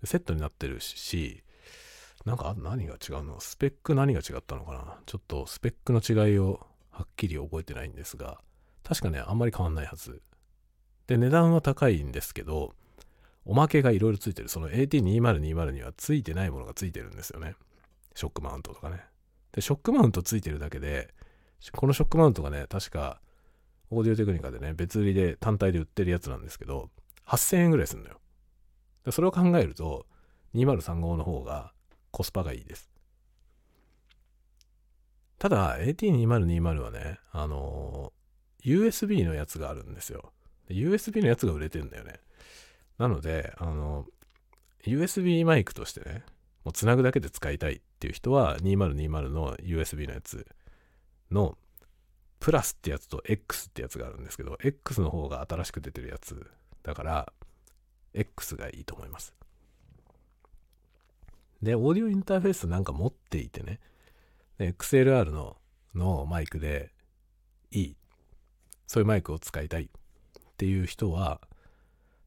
[0.03, 1.43] セットになってるし、
[2.25, 3.39] なんか何が違うの？
[3.39, 4.97] スペック何が違ったのかな？
[5.05, 8.39] ちょっとスペックの違いをはっきり覚えてないんですが、
[8.83, 10.21] 確かね、あんまり変わんないはず。
[11.07, 12.73] で、値段は高いんですけど、
[13.45, 14.49] おまけがいろいろついてる。
[14.49, 17.55] その AT2020 にはついてないものがついてるんですよね。
[18.15, 19.01] ショックマウントとかね。
[19.53, 21.13] で、ショックマウントついてるだけで、
[21.73, 23.21] このショックマウントがね、確か、
[23.91, 26.89] オーディオテクニカでね、別売りで単体で売ってるやつなんですけど、
[27.27, 28.19] 8000円ぐらいするんだよ。
[29.11, 30.05] それを考えると、
[30.55, 31.71] 2035の方が
[32.11, 32.89] コスパがいいです。
[35.37, 40.33] ただ、AT2020 はね、あのー、USB のやつがあるんですよ。
[40.69, 42.19] USB のやつが売れてるんだよね。
[42.97, 46.23] なので、あのー、USB マイクとしてね、
[46.65, 50.45] もうつなぐだけで使いたいっていう人は2020の USB のやつ
[51.31, 51.57] の
[52.39, 56.49] プラスってやつと X ってやつがあるんですけど、X の方が新しく出てるやつ
[56.83, 57.33] だから、
[58.13, 59.33] X がいいと思います。
[61.61, 63.79] で、オーディオインターフェースなんか持っていてね、
[64.59, 65.57] XLR の
[65.95, 66.91] のマイクで
[67.71, 67.95] いい。
[68.87, 69.87] そういうマイクを使いたいっ
[70.57, 71.41] ていう人は、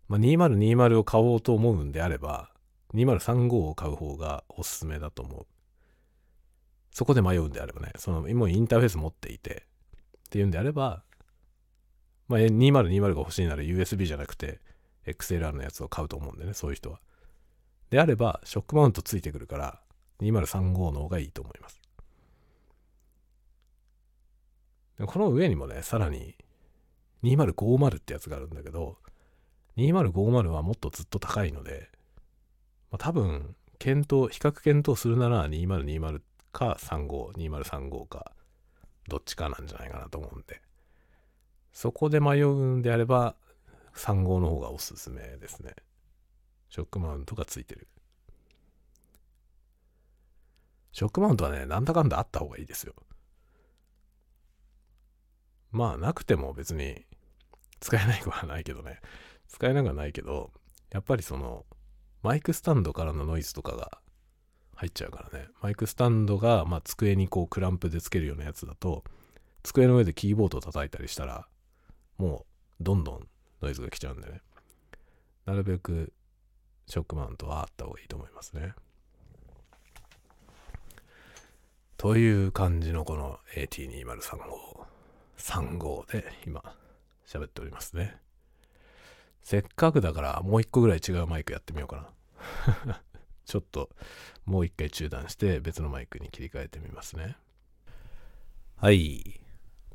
[0.08, 2.50] まあ、2020を買おうと思うんであれば、
[2.94, 5.46] 2035を買う方がおすすめだと思う。
[6.90, 9.66] そこで迷うんであればね、その、もうインターフェース持っていて、
[10.32, 11.02] っていうんであれば、
[12.26, 14.60] まあ、2020が欲しいなら USB じゃなくて
[15.06, 17.00] XLR のやつを買うと思うんでね、そういう人は。
[17.90, 19.80] であれば、ショックマウントついてくるから、
[20.22, 21.82] 2035の方がいいと思います。
[25.04, 26.34] この上にもね、さらに
[27.22, 28.96] 2050ってやつがあるんだけど、
[29.76, 31.90] 2050はもっとずっと高いので、
[32.90, 38.32] まあ、多分、検討、比較検討するなら2020か35、2035か、
[39.08, 40.60] どっちかなんじゃないかなと思うんで、
[41.72, 43.36] そこで迷うんであれば、
[43.94, 45.74] 35の方がおすすめですね。
[46.70, 47.88] ショックマウントがついてる。
[50.92, 52.94] ショックマウントはね、なんだかんだあった方がいいですよ。
[55.70, 57.06] まあ、なくても別に
[57.80, 59.00] 使えないことはないけどね。
[59.48, 60.52] 使えなくはないけど、
[60.90, 61.64] やっぱりその、
[62.22, 64.01] マイクスタンドからのノイズとかが
[64.82, 65.46] 入っちゃうからね。
[65.60, 69.04] マイクスタンドが、まあ、机にこうクランプでつけるようなやつだと、
[69.62, 71.46] 机の上でキーボードを叩いたりしたら、
[72.18, 72.46] も
[72.80, 73.28] うどんどん
[73.62, 74.40] ノイズが来ちゃうんでね。
[75.46, 76.12] なるべく
[76.88, 78.74] ショックマウントはあった方がいいと思いますね。
[81.96, 84.82] という感じのこの AT2035。
[85.38, 86.60] 35で今
[87.24, 88.16] 喋っておりますね。
[89.44, 92.12] せっかくだからもう一個ぐらい違うマイクやってみようか
[92.84, 93.00] な。
[93.44, 93.90] ちょっと
[94.44, 97.36] もう一回中断して別のマイクに切り替えてみますね。
[98.76, 99.40] はい。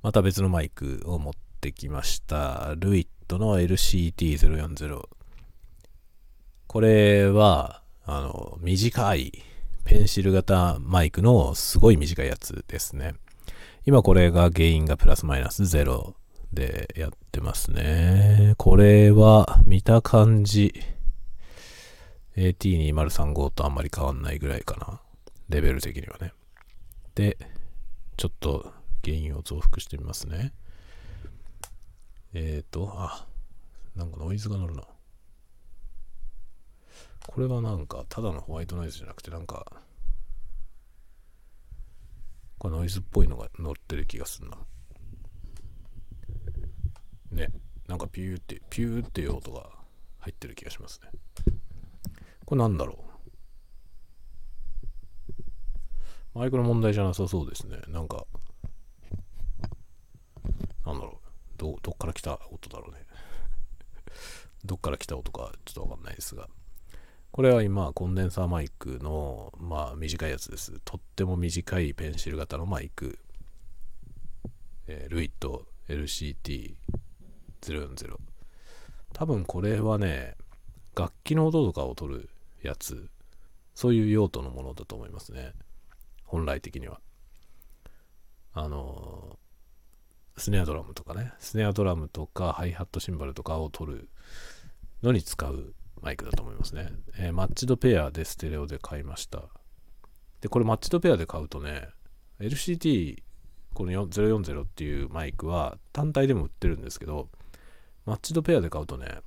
[0.02, 2.76] また別のマイクを持ってきました。
[2.78, 5.02] ルイットの LCT040。
[6.68, 9.44] これは、あの、短い
[9.84, 13.16] ペンシル型マイクのすごい短いやつですね。
[13.86, 16.14] 今これが原因がプラスマイナス0
[16.52, 18.54] でやってますね。
[18.58, 20.74] これは見た感じ
[22.38, 25.02] AT2035 とあんまり変わんないぐらいかな。
[25.50, 26.34] レベル的にはね。
[27.16, 27.36] で、
[28.16, 28.72] ちょっと
[29.04, 30.54] 原因を増幅してみますね。
[32.34, 33.26] えっ、ー、と、あ、
[33.96, 34.84] なんかノイズが乗るな。
[37.26, 39.66] これはなんか、ただのホワイトノイズじゃなくて、なんか、
[42.60, 44.58] これノイズっぽいのが乗ってる気がするな。
[47.32, 47.50] ね。
[47.88, 49.70] なんかピューって、ピューっていう音が
[50.20, 51.10] 入ってる気がしますね。
[52.48, 53.04] これなんだろ
[56.34, 56.40] う？
[56.40, 57.78] マイクの問題じゃなさそうですね。
[57.90, 58.26] なんか、
[60.86, 61.28] なんだろう。
[61.58, 63.06] ど、どっから来た音だろうね。
[64.64, 66.48] どっから来た音かちょっとわかんないですが。
[67.32, 70.80] これは今、コンデンサーマイクの、まあ、短いやつです。
[70.86, 73.20] とっても短いペンシル型のマイク。
[74.88, 76.78] えー、ルイット LCT040。
[79.12, 80.38] 多分これはね、
[80.96, 82.30] 楽器の音とかを取る
[82.68, 83.10] やつ。
[83.74, 85.54] そういう用途のものだと思いますね。
[86.24, 87.00] 本来的には。
[88.54, 89.38] あの
[90.36, 91.34] スネアドラムとかね。
[91.40, 94.10] スネアドラムとかハイハットシンバルとかを取る
[95.02, 96.92] のに使うマイクだと思いますね。
[97.18, 99.44] えー、マッチドペアでステレオで買いました。
[100.42, 101.88] で、これマッチドペアで買うとね、
[102.40, 103.24] LCT
[103.74, 107.30] この040っていうマイクは単体でも売ってるんですけど、
[108.06, 109.20] マッチドペアで買うとね、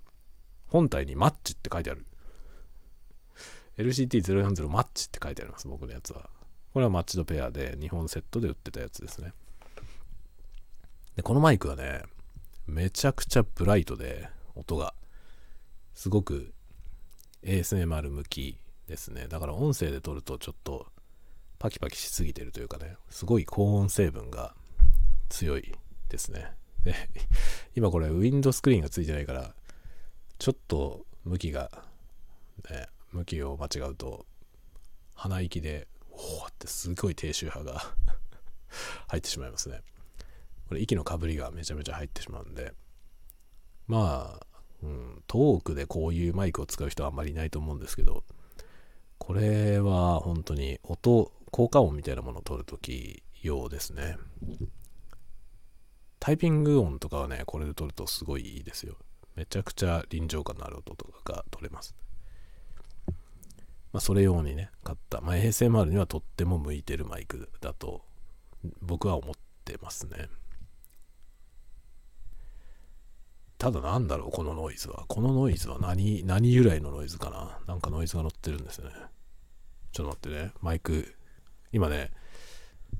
[0.66, 2.04] 本体にマッチって書いてある。
[3.80, 6.28] LCT040 マッチって書いてあります、僕のやつは。
[6.72, 9.32] これはマッチドペアで2本セットで売ってたやつですね。
[11.16, 12.02] で、このマイクはね、
[12.66, 14.94] めちゃくちゃブライトで、音が、
[15.94, 16.52] すごく
[17.42, 19.26] ASMR 向きですね。
[19.28, 20.86] だから音声で撮るとちょっと
[21.58, 24.54] パキパキしすぎてるというかね、すごい高音成分が
[25.28, 25.74] 強い
[26.08, 26.52] ですね。
[26.84, 26.94] で、
[27.74, 29.54] 今これウィンドスクリーンがついてないから、
[30.38, 31.70] ちょっと向きが、
[32.70, 34.26] ね、向きを間違うと、
[35.14, 37.94] 鼻息で、おおってすごい低周波が
[39.08, 39.82] 入ってしまいますね。
[40.68, 42.72] これ息のかぶりがめちゃめちゃ入ってしまうんで、
[43.86, 44.46] まあ、
[44.82, 48.24] うん、トークでこういうマイクを使う人はあんまりいないと思うんですけど、
[49.18, 54.16] これは本当に音、効果音みたいなものを取るとき用ですね。
[56.18, 58.96] タイピング音とかはね、これで撮るとすごいいいですよ。
[59.34, 61.94] めちゃくちゃ臨場感のある音とかが取れます。
[63.92, 65.20] まあ、それ用にね、買った。
[65.20, 68.02] まあ、ASMR にはとっても向いてるマイクだと、
[68.82, 70.28] 僕は思ってますね。
[73.58, 75.04] ただなんだろう、このノイズは。
[75.08, 78.90] このノイズは何、何由来のノイズかななんかノイズが乗ってるんですね。
[79.92, 80.52] ちょっと待ってね。
[80.62, 81.14] マイク。
[81.72, 82.10] 今ね、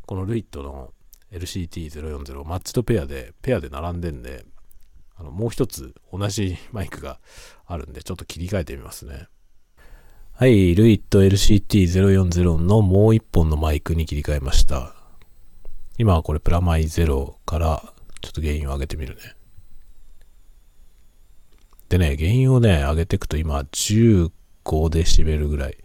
[0.07, 0.92] このルイットの
[1.33, 4.44] LCT040 マッチとペアで、ペアで並んでんで、
[5.16, 7.20] あの、もう一つ同じマイクが
[7.66, 9.29] あるんで、ちょっと切り替えてみますね。
[10.40, 14.94] はい、ルイット LCT040 のもう一本のマイクに切り替えました。
[15.98, 17.83] 今はこれプラマイ0から
[18.22, 19.20] ちょっと原因を上げてみるね。
[21.90, 24.31] でね、原因をね、上げていくと今15
[24.88, 25.76] デシベルぐらい。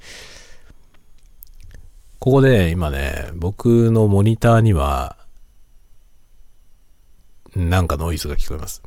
[2.20, 5.18] ここで今ね、僕のモニターには、
[7.58, 8.82] なんかノイズが聞こえます。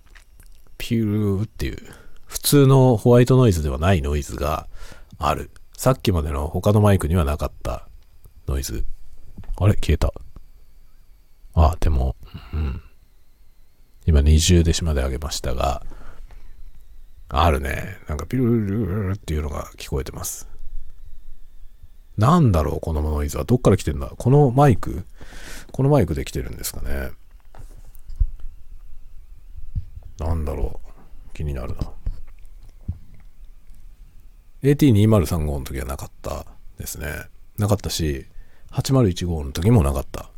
[0.78, 1.76] ピューっていう、
[2.24, 4.66] 普通のホワイトノイズではないノイズが
[5.18, 5.50] ある。
[5.78, 7.86] さっきまでの他のマイクにはなかった
[8.48, 8.84] ノイズ。
[9.58, 9.74] あれ？
[9.74, 10.12] 消えた。
[11.54, 12.16] あ、でも、
[12.52, 12.82] うん。
[14.04, 15.84] 今20デシまで上げましたが、
[17.28, 17.96] あるね。
[18.08, 20.48] なんかピルルルルっていうのが聞こえてます。
[22.16, 23.44] なんだろう、このノイズは。
[23.44, 24.08] どっから来てんだ？
[24.08, 25.04] このマイク？
[25.70, 27.12] このマイクで来てるんですかね。
[30.18, 31.34] なんだろう。
[31.34, 31.92] 気になるな。
[34.62, 36.46] AT2035 の時はなかった
[36.78, 37.06] ですね。
[37.58, 38.26] なかったし、
[38.72, 40.30] 8015の時もなかった。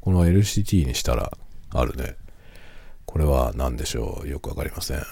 [0.00, 1.32] この LCT にしたら
[1.70, 2.16] あるね。
[3.06, 4.28] これは何でしょう？
[4.28, 5.02] よくわかりません。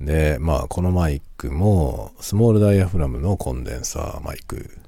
[0.00, 4.78] で、まあ、このマイクも、スモールダイヤフラムのコンデンサーマイク。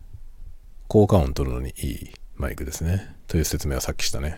[0.88, 3.14] 効果音取るのにいいマイクですね。
[3.28, 4.36] という説明はさっきしたね。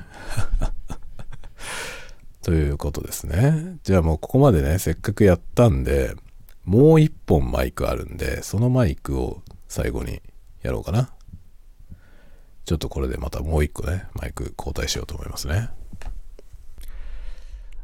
[2.42, 3.78] ということですね。
[3.84, 6.14] じゃあもうここまでね、せっかくやったんで、
[6.66, 10.20] もう一本マイクあるんで、そのマイクを最後に
[10.62, 11.12] やろうかな。
[12.64, 15.70] ちょっとこれでまたもう一個ね、マイク交代しようと思いますね。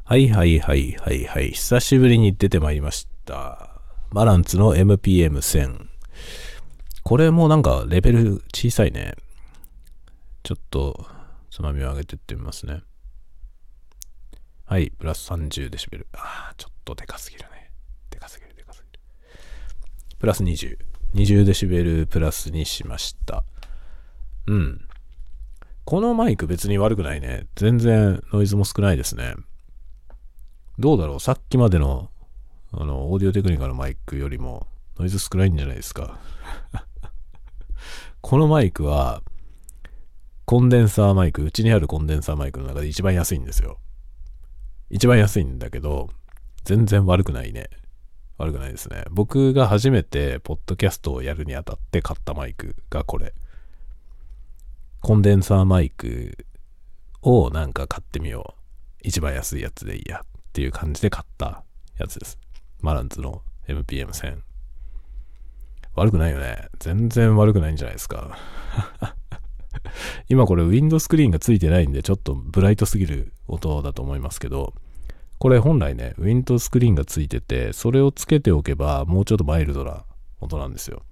[0.03, 1.51] はいはいはいはいはい。
[1.53, 3.81] 久しぶりに出てまいりました。
[4.11, 5.87] バランツの MPM1000。
[7.05, 9.15] これもなんかレベル小さいね。
[10.43, 11.07] ちょっと
[11.53, 12.83] つまみを上げてってみますね。
[14.65, 16.09] はい、プラス30デシベル。
[16.15, 17.45] ああ、ちょっとでかすぎる、
[18.11, 18.53] でかすぎる。
[20.23, 20.79] プラス20。
[21.15, 23.43] 20デシベルプラスにしました。
[24.47, 24.87] うん。
[25.85, 27.49] このマイク別に悪くないね。
[27.57, 29.35] 全然ノイズも少ないですね。
[30.79, 31.21] どうだろう？
[31.21, 32.09] さっきまでの、
[32.71, 36.21] あの、オーディオテクニカのマイクよりもノイズ少ないんじゃないですか？
[38.23, 39.25] このマイクは、
[40.45, 43.81] コンデンサーマイク、うちにあるコンデンサーマイクの中で一番安いんですよ。
[44.89, 46.11] 一番安いんだけど、
[46.63, 47.71] 全然悪くないね。
[48.39, 49.05] 悪くないですね。
[49.11, 53.35] 僕が初めてポッドキャストをやるにあたって買ったマイクがこれ。
[55.01, 56.47] コンデンサーマイク
[57.23, 58.63] をなんか買ってみよう。
[59.03, 61.65] 一番安いやつでいいやっていう感じで買った
[61.99, 62.39] やつです。
[62.81, 64.39] マランズの MPM1000。
[65.95, 66.69] 悪くないよね。
[66.79, 68.39] 全然悪くないんじゃないですか。
[70.29, 74.75] 今これウィンドスクリーンがついてないんでちょっとブライトすぎる音だと思いますけど、
[75.43, 80.05] これ本来ね、ウィンドスクリーンがついてて、それをつけておけばもうちょっとマイルドな
[80.41, 81.03] 音なんですよ。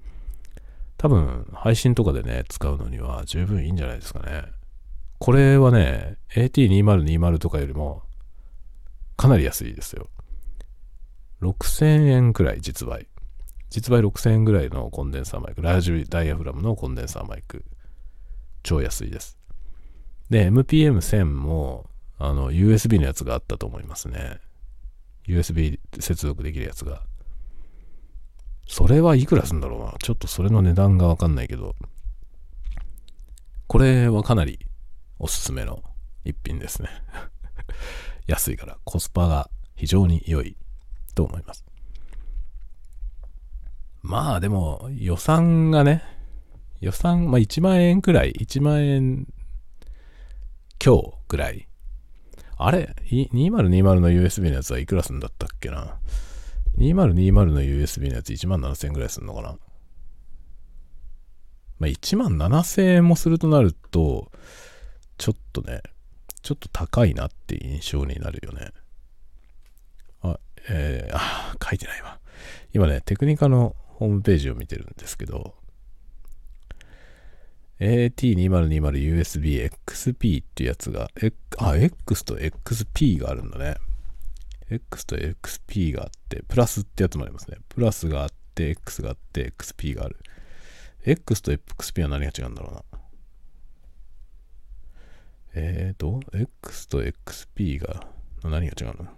[0.99, 4.45] 多分、配信とかでね、使うのには十分いいんじゃないですかね。
[5.19, 8.05] これはね、AT2020 とかよりも
[9.17, 10.09] かなり安いですよ。
[11.43, 13.09] 6000円くらい実売。
[13.69, 15.63] 実売6000円ぐらいのコンデンサーマイク。
[15.63, 17.65] ラージダイヤフラムのコンデンサーマイク。
[18.63, 19.37] 超安いです。
[20.31, 21.91] で、MPM1000 も、
[22.23, 24.41] あの、USB のやつがあったと思いますね。
[25.27, 27.03] USB 接続できるやつが。
[28.69, 29.95] それはいくらすんだろうな。
[30.03, 31.75] ちょっとそれの値段がわかんないけど、
[33.67, 34.59] これはかなり
[35.19, 35.83] おすすめの
[36.27, 36.91] 一品ですね。
[38.29, 40.59] 安いからコスパが非常に良い
[41.15, 41.65] と思います。
[44.03, 46.03] まあでも予算がね、
[46.81, 49.27] 予算、まあ1万円くらい、1万円
[50.85, 51.70] 今日ぐらい。
[52.63, 55.99] あれ ?2020 の USB のやつはいくらすんだったっけな
[56.77, 59.59] ？2020の USB のやつ1万7000円ぐらいするのかな？
[61.79, 64.31] まあ、1万7000円もするとなると、
[65.17, 65.81] ちょっとね、
[66.43, 68.69] ちょっと高いなって印象になるよね。
[70.21, 70.39] あ、
[70.69, 72.19] えー、あ、書いてないわ。
[72.75, 75.55] 今ね、テクニカのホームページを見てるんですけど、
[77.81, 81.11] AT2020USB XP っていうやつが、
[81.59, 83.77] あ、X と XP があるんだね。
[84.71, 87.57] X と XP があって、プラスってやつもありますね。
[87.69, 90.17] プラスがあって、X があって、XP がある。
[91.05, 92.83] X と XP は何が違うんだろうな。
[95.55, 98.07] えーと、X と XP が、
[98.45, 99.09] 何が違うの？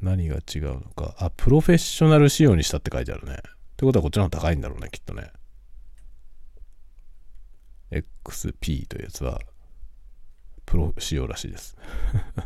[0.00, 1.14] 何が違うのか。
[1.18, 3.34] あ、プロフェッショナル仕様にしたって書いてあるね。
[3.34, 3.38] っ
[3.76, 5.30] てことはこっちの方が高いんだろうね、きっとね。
[7.90, 9.40] XP というやつは、
[10.64, 11.76] プロ仕様らしいです。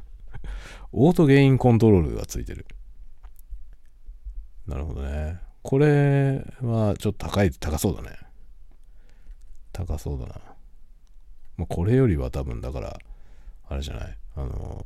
[0.93, 2.67] オートゲインコントロールがついてる。
[4.67, 5.41] なるほどね。
[5.63, 8.19] これはちょっと高い、高そうだね。
[9.73, 10.35] 高そうだな。
[11.57, 12.99] まあ、これよりは多分だから、
[13.69, 14.19] あれじゃない。
[14.37, 14.85] あの、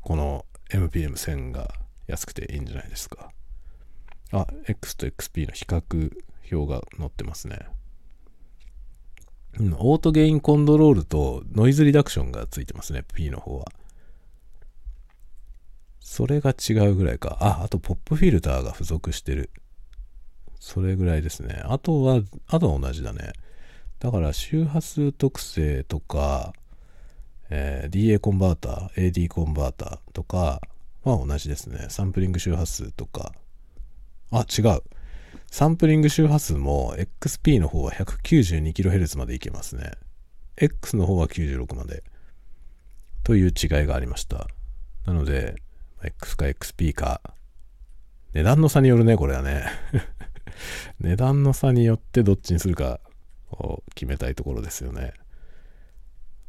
[0.00, 1.74] この MPM1000 が
[2.06, 3.30] 安くていいんじゃないですか。
[4.32, 6.12] あ、X と XP の比較
[6.50, 7.66] 表が載ってますね。
[9.58, 13.66] うんオートゲインコントロールとノイズリダクションがついてますね、P の方は。
[16.00, 17.38] それが違うぐらいか。
[17.40, 19.50] あ、あとポップフィルターが付属してる。
[20.58, 21.62] それぐらいですね。
[21.64, 23.32] あとは、あとは同じだね。
[23.98, 26.52] だから周波数特性とか、
[27.50, 30.60] えー、DA コンバーター、AD コンバーターとか
[31.02, 31.86] は同じですね。
[31.88, 33.32] サンプリング周波数とか。
[34.30, 34.82] あ、違う。
[35.50, 39.92] サンプリング周波数も XP の方は 192kHz までいけますね。
[40.56, 42.04] X の方は96まで。
[43.24, 44.46] という違いがありました。
[45.06, 45.56] なので、
[46.02, 47.20] X か XP か、
[48.34, 49.66] 値段の差によるね、これはね。
[51.00, 53.00] 値段の差によってどっちにするか
[53.50, 55.14] を決めたいところですよね。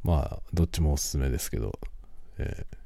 [0.04, 1.80] まあ、どっちもおすすめですけど、
[2.38, 2.78] えー、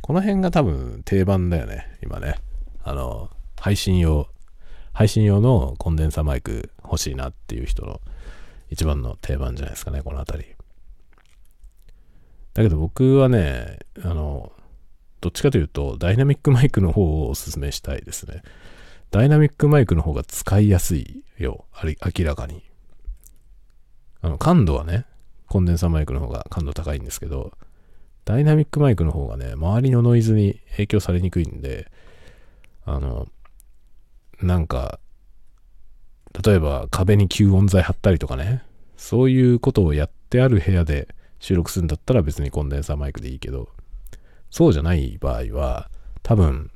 [0.00, 2.36] この辺が多分定番だよね、今ね。
[2.82, 4.28] あの、配信用
[4.94, 8.00] 配信用のコンデンサーマイク欲しいなっていう人の
[8.70, 10.54] 一番の定番じゃないですかね、この辺り。
[12.54, 14.52] だけど僕はね、あの、
[15.20, 18.42] どっちかというと、ダイナミックマイクの方をおすすめしたいですね。
[19.10, 21.64] ダイナミックマイクの方が使いやすいよ。
[21.72, 22.62] あり明らかに。
[24.20, 25.06] あの、感度はね、
[25.48, 27.52] コンデンサーマイクの方が感度高いんですけど、
[28.24, 31.90] ダイナミックマイクの方がね、周りのノイズに影響されにくいんで、
[32.84, 33.26] あの、
[34.40, 34.98] なんか、
[36.44, 38.62] 例えば壁に吸音材貼ったりとかね、
[38.96, 41.08] そういうことをやってある部屋で
[41.38, 43.68] 収録するんだったら別にコンデンサーマイクでいいけど、
[44.50, 45.90] そうじゃない場合は、
[46.22, 46.70] 多分、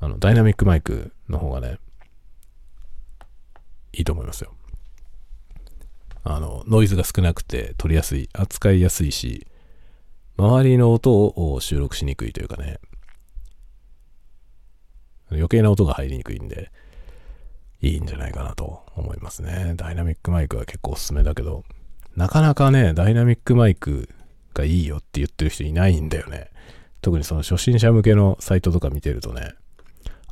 [0.00, 1.78] あの、ダイナミックマイクの方がね、
[3.92, 4.54] いいと思いますよ。
[6.22, 9.46] あの、ノイズが少なくて取りやすい、扱いやすいし、
[10.36, 12.78] 周りの音を収録しにくいというかね、
[15.30, 16.70] 余計な音が入りにくいんで、
[17.80, 19.74] いいんじゃないかなと思いますね。
[19.76, 21.64] ダイナミックマイクは結構おすすめだけど、
[22.16, 24.08] なかなかね、ダイナミックマイク
[24.54, 26.50] がいいよって言ってる人いないんだよね。
[27.02, 29.54] 特にその初心者向けのサイトとか見てるとね、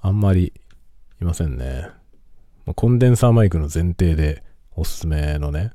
[0.01, 0.53] あんまり
[1.21, 1.89] いませんね。
[2.75, 4.43] コンデンサーマイクの前提で
[4.75, 5.73] おすすめのね、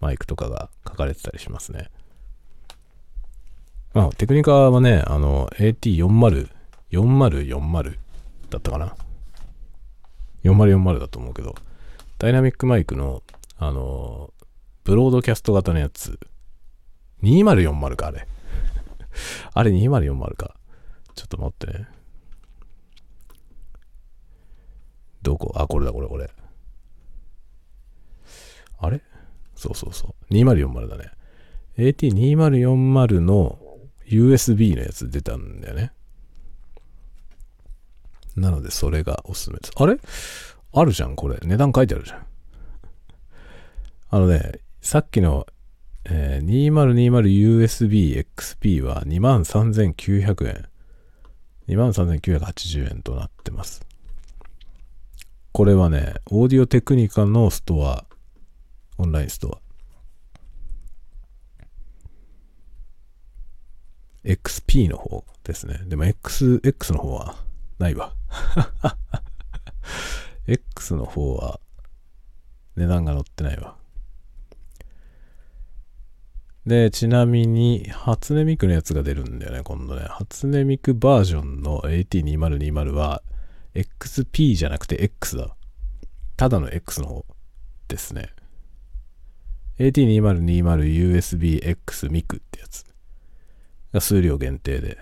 [0.00, 1.90] マイクとかが書かれてたりしますね。
[3.94, 6.50] まあ、テクニカはね、あの、AT40、
[6.90, 7.96] 4040
[8.50, 8.96] だったかな。
[10.44, 11.54] 4040だと思うけど、
[12.18, 13.22] ダイナミックマイクの、
[13.58, 14.32] あの、
[14.84, 16.18] ブロードキャスト型のやつ、
[17.22, 18.26] 2040か、あれ。
[19.54, 20.54] あれ2040か。
[21.14, 21.88] ちょっと待ってね。
[25.22, 25.52] どこ？
[25.56, 26.30] あ、これだ、これ、これ。
[28.78, 29.00] あれ？
[29.54, 30.34] そうそうそう。
[30.34, 31.10] 2040だね。
[31.78, 33.58] AT2040 の
[34.06, 35.92] USB のやつ出たんだよね。
[38.36, 39.72] なので、それがおすすめです。
[39.76, 39.98] あれ？
[40.72, 41.38] あるじゃん、これ。
[41.42, 42.26] 値段書いてあるじゃん。
[44.10, 45.46] あのね、さっきの、
[46.04, 50.68] えー、2020USB XP は23,900円。
[51.68, 53.86] 23,980円となってます。
[55.52, 58.04] これはね、オーディオテクニカのストア、
[58.98, 59.64] オンラインストア。
[64.24, 65.80] XP の方ですね。
[65.86, 67.36] でも X、X の方は
[67.78, 68.12] ないわ。
[70.46, 71.60] X の方は
[72.76, 73.76] 値段が載ってないわ。
[76.66, 80.06] で、ちなみに、初音ミクのやつが出るんだよね、今度ね。
[80.08, 83.22] 初音ミクバージョンの AT2020 は、
[83.74, 85.54] XP じゃなくて X だ。
[86.36, 87.26] ただの X の方
[87.88, 88.30] ですね。
[89.78, 92.86] AT2020USB-X ミクってやつ
[93.92, 94.96] が数量限定で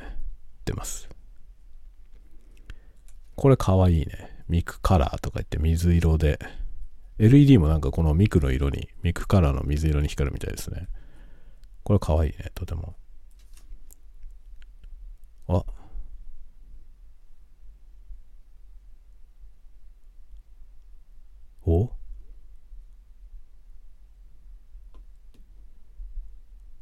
[0.65, 1.09] 出ます。
[3.37, 4.31] これかわいいね。
[4.49, 6.39] ミクカラーとか言って水色で。
[7.19, 10.89] LED もなんかこのミクの色に、ミクカラーの水色に光るみたいですね。
[11.85, 12.95] これかわいいね、とても。
[15.49, 15.65] あ。
[21.65, 21.91] お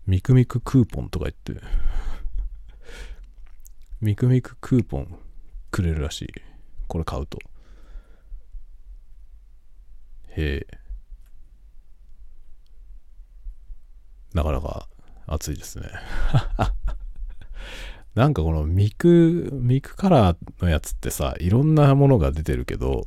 [0.07, 1.64] ミクミククーポンとか言って
[4.01, 5.18] ミクミククーポン
[5.70, 6.28] くれるらしい。
[6.86, 7.38] これ買うと。
[10.36, 10.80] へえ。
[14.34, 14.88] なかなか
[15.26, 15.88] 熱いですね。
[18.14, 23.06] なんかこのミク、ミクカラーのやつってさ、いろんなものが出てるけど、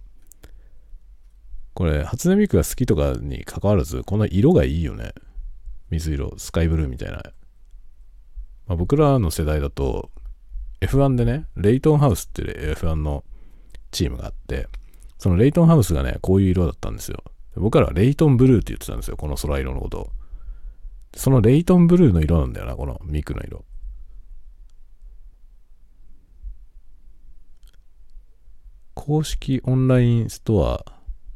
[1.73, 5.13] これ、初音ミクが好きとかに関わらず、この色がいいよね。
[5.89, 7.17] 水色、スカイブルーみたいな。
[8.67, 10.11] まあ、僕らの世代だと、
[10.87, 13.23] F1 でね、レイトンハウスっていう F1 の
[13.91, 14.67] チームがあって、
[15.17, 17.23] そのレイトンハウスがね、こういう色だったんですよ。
[17.55, 20.09] 僕らはレイトンブルーって言ってたんですよ、この空色のこと。
[21.15, 23.63] そのレイトンブルーの色なんだよな、このミクの色。
[28.93, 30.85] 公式オンラインストア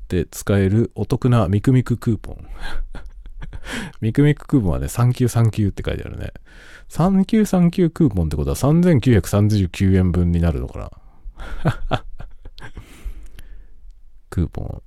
[0.10, 2.48] で使えるお得なミクミククーポン。
[4.02, 6.32] ミクミククーポンはね、3939って書いてあるね。
[6.90, 12.04] 3939クーポンってことは3939円分になるのかな
[14.30, 14.82] クーポン。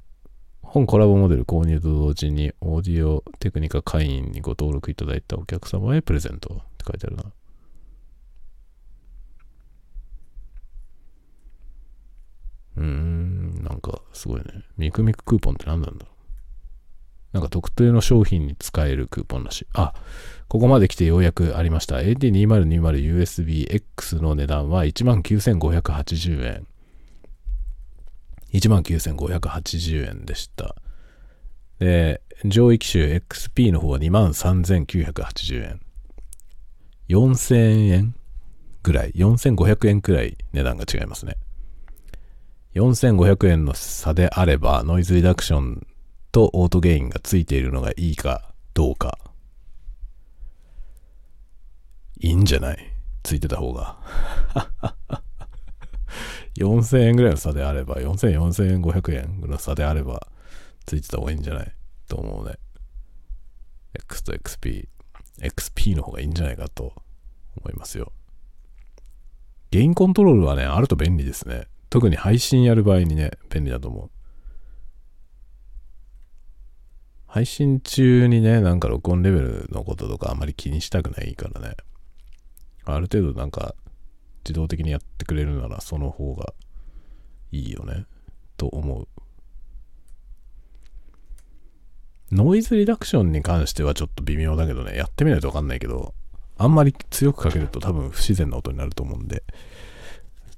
[0.63, 7.25] 本コラボモデル購入と同時にオーディオテクニカ会員にご登録いただいたお客様へプレゼントって書いてあるな。
[12.77, 14.45] うーん、なんかすごいね。
[14.77, 16.20] ミクミククーポンって何なんだろう。
[17.33, 19.67] なんか特定の商品に使えるクーポンらし。
[19.73, 19.95] あ、
[20.49, 21.97] ここまで来てようやくありました。
[21.97, 26.67] AD2020USB-X の値段は19,580円。
[28.53, 30.75] 19,580円でした。
[31.79, 35.81] で、上位機種 XP の方は23,980円。
[37.09, 38.15] 4000円
[38.83, 41.37] ぐらい、4500円くらい値段が違いますね。
[42.75, 45.87] 4500円の差であれば、ノイズリダクション
[46.33, 49.19] とオートゲインがついているのがいいかどうか。
[52.21, 52.79] いいんじゃない？
[53.23, 53.99] ついてた方が。
[56.57, 60.27] 4000円ぐらいの差であれば、4000、4500円の差であれば、
[60.85, 61.73] ついてた方がいいんじゃない？
[62.09, 62.57] と思うね。
[63.95, 64.89] X と XP。
[65.41, 66.93] XP の方がいいんじゃないかと
[67.57, 68.13] 思いますよ。
[69.71, 71.67] ゲインコントロールはね、あると便利ですね。
[71.89, 74.11] 特に配信やる場合にね、便利だと思う。
[77.33, 81.77] 配信中にね、なんか録音レベルのこととかあまり気にしたくないからね。
[82.85, 83.77] ある程度なんか
[84.43, 86.53] 自動的にやってくれるならその方が
[87.53, 88.05] いいよね。
[88.57, 89.07] と思う。
[92.33, 96.15] ノイズリダクションに関してはちょっと微妙だけどね、やってみないとわかんないけど、
[96.59, 99.45] あんまり強くかけると多分不自然な音になると思うんで、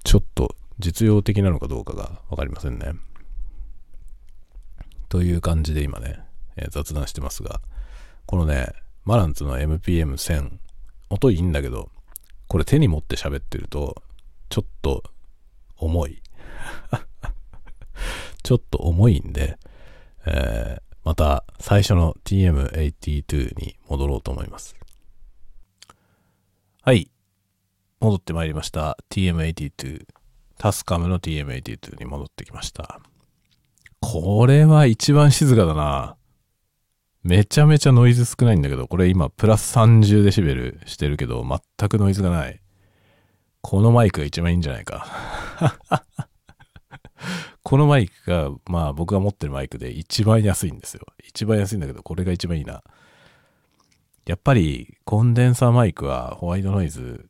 [0.05, 2.95] ちょっと実用的なのかどうかがわかりませんね。
[5.11, 7.61] という感じで今ね、えー、雑談してますが、
[8.27, 8.73] このね、
[9.05, 10.51] マランツの MPM1000、
[11.11, 11.91] 音いいんだけど、
[12.49, 14.03] これ手に持って喋ってると、
[14.49, 15.03] ちょっと
[15.77, 16.23] 重い。
[18.43, 19.59] ちょっと重いんで、
[20.27, 24.77] えー、また最初の TM82 に戻ろうと思います。
[26.83, 27.11] はい。
[28.01, 28.99] 戻ってまいりました。
[29.11, 30.07] TM82。
[30.59, 33.01] タスカムの TM82 に戻ってきました。
[34.01, 36.17] これは一番静かだな。
[37.23, 41.45] めちゃめちゃノイズ少ないんだけど、これ今プラス30デシベルしてるけど、
[41.79, 42.61] 全くノイズがない。
[43.61, 45.07] このマイクが一番いいんじゃないか。
[47.63, 51.07] このマイクが、まあ僕が持ってるマイクで一番安いんですよ。
[51.23, 52.83] 一番安いんだけど、これが一番いいな。
[54.27, 57.29] やっぱりコンデンサーマイクはホワイトノイズ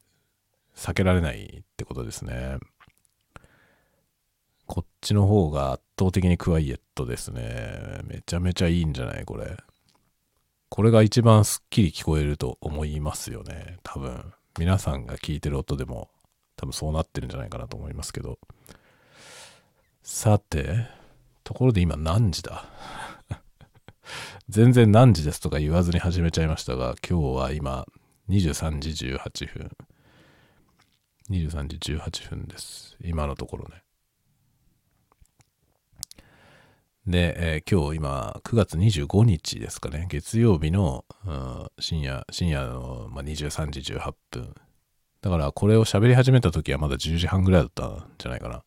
[0.74, 2.58] 避けられないってことですね。
[4.66, 8.00] こっちの方が圧倒的にクワイエットですね。
[8.04, 9.56] めちゃめちゃいいんじゃないこれ。
[10.72, 13.76] これが一番スッキリ聞こえると思いますよね。
[13.82, 14.32] 多分。
[14.58, 16.08] 皆さんが聞いてる音でも
[16.56, 18.38] 多分そうなってるんじゃないかなと思いますけど。
[20.02, 20.86] さて、
[21.44, 22.64] ところで今何時だ？
[24.48, 27.86] 全然何時ですとか言わずに始めちゃいましたが、今日は今
[28.30, 29.76] 23時18分。
[31.28, 32.96] 23時18分です。
[33.04, 33.81] 今のところね。
[37.06, 44.54] で、えー、今日今9月25日ですかね、月曜日の、うん、深夜、深夜の、まあ、23時18分。
[45.20, 48.62] だからこれを喋り始めた時はまだ10時半ぐらいだったんじゃないかな。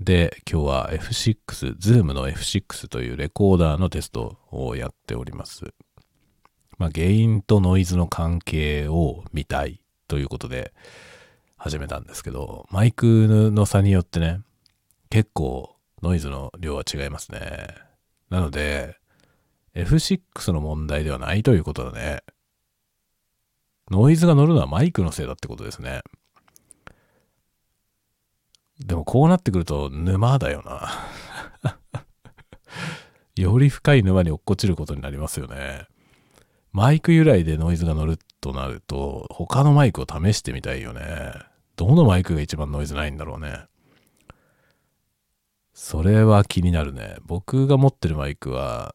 [0.00, 5.74] で、今日は F6、Zoom の F6 というレコーダーのテストをやっております。
[6.78, 10.72] まあ、ゲインとノイズの関係を見たいということで
[11.58, 14.40] 始めたんですけど、マイクの差によってね、
[15.10, 17.68] 結構ノイズの量は違いますね。
[18.30, 18.96] なので、
[19.74, 22.22] F6 の問題ではないということだね。
[23.90, 26.02] ノイズが乗るのはマイクのせいだってことですね。
[28.80, 30.90] でもこうなってくると沼だよな。
[33.36, 35.86] より深い沼に落っこちることになりますよね。
[36.72, 41.32] マイク由来でノイズが乗るとなると、他のマイクを試してみたいよね。
[41.76, 43.66] どのマイクが一番ノイズないんだろうね。
[45.78, 47.16] それは気になるね。
[47.26, 48.94] 僕が持ってるマイクは、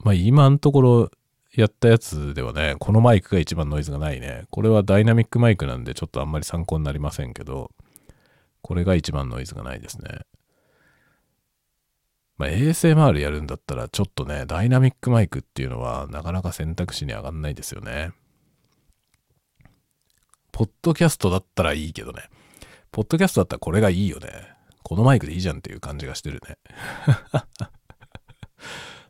[0.00, 1.10] まあ今のところ
[1.54, 4.44] やったやつではね、このマイクが一番ノイズがないね。
[4.50, 7.70] これはダイナミックマイクなんでちょっとあんまり参考になりませんけど、
[8.60, 10.20] これが一番ノイズがないですね。
[12.36, 18.10] まあ ASMR やるんだったらちょっとね、ダイナミックマイクっていうのはなかなか選択肢に上がんないですよね。
[20.52, 22.24] ポッドキャストだったらいいけどね。
[22.92, 24.53] ポッドキャストだったらこれがいいよね。
[24.84, 26.58] このマイクでいいじゃんっていう感じがしてるね。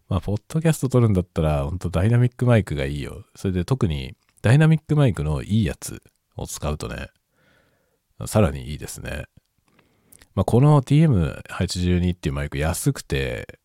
[0.09, 3.25] まあ、ポッドキャスト撮るんだったら、ほんとダイナミックマイクがいいよ。
[3.35, 6.01] それで特にダイナミックマイクのいいやつ
[6.37, 7.09] を使うとね、
[8.27, 9.25] さらにいいですね。
[10.35, 13.59] まあ、この TM82 っていうマイク安くて、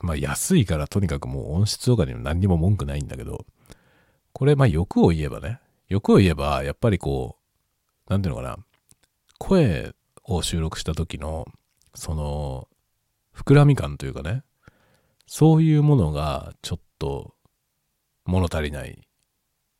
[0.00, 3.46] まあ安いからとにかくもう音質とかにも何にも文句ないんだけど、
[4.32, 7.38] これまあ欲を言えばね、欲を言えばやっぱりこ
[8.06, 8.58] う、なんていうのかな、
[9.38, 9.94] 声
[10.24, 11.46] を収録した時の、
[11.94, 12.68] その、
[13.34, 14.42] 膨らみ感というかね、
[15.26, 17.34] そういうものがちょっと
[18.24, 19.06] 物足りない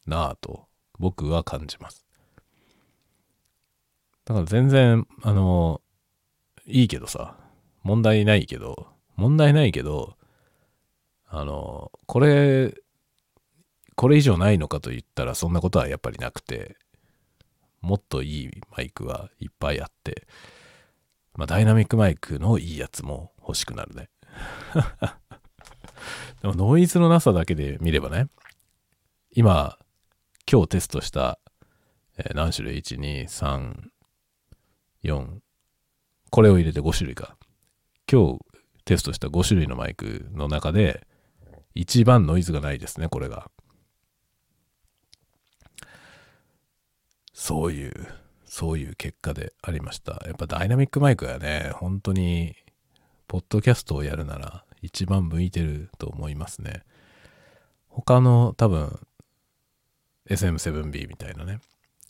[0.07, 0.67] なぁと
[0.99, 2.07] 僕は感じます。
[4.25, 5.83] だから全然、あの、
[6.67, 7.37] いいけどさ、
[7.83, 10.17] 問題ないけど、問題ないけど、
[11.27, 12.75] あの、これ、
[13.97, 16.77] これ以上ないのかと言ったらそんなことはやっぱりなくて、
[17.85, 20.27] もっといいマイクはいっぱいあって、
[21.35, 24.09] まあ、ダイナミックマイクのいいやつも欲しくなるね。
[26.43, 28.29] でもノイズのなさだけで見ればね、
[29.35, 29.79] 今、
[30.51, 31.39] 今日テストした、
[32.17, 33.91] えー何種類 ?1、2、3、
[35.03, 35.39] 4、
[36.31, 37.37] これを入れて5種類か。
[38.11, 38.41] 今日
[38.85, 41.07] テストした5種類のマイクの中で、
[41.75, 43.51] 一番ノイズがないですね、これが。
[47.35, 47.93] そういう、
[48.47, 50.23] そういう結果でありました。
[50.25, 52.55] やっぱダイナミックマイクはね、本当に、
[53.27, 56.85] ポッドキャストをやるなら一番向いてると思いますね。
[57.89, 59.01] 他の多分、
[60.31, 61.59] SM7B みたいなね、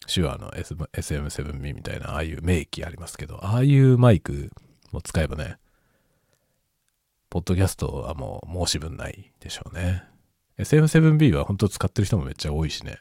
[0.06, 4.50] 手話の SM7B みたいな、ああいう名機ありますけど、ああいうマイク
[4.92, 5.56] も使えばね、
[7.30, 10.04] ポッドキャストはもう申し分ないでしょうね。
[10.58, 12.98] SM7B は本当使ってる人もめっちゃ多いしね。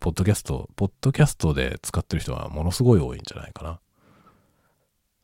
[0.00, 3.80] ポッドキャスト、ポッドキャストで使ってる人はものすごい多いんじゃないかな。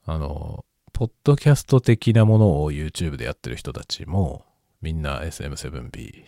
[0.07, 4.45] あの、ポッドキャスト的なものを YouTube でやってる人たちも
[4.83, 6.25] みんな SM7B。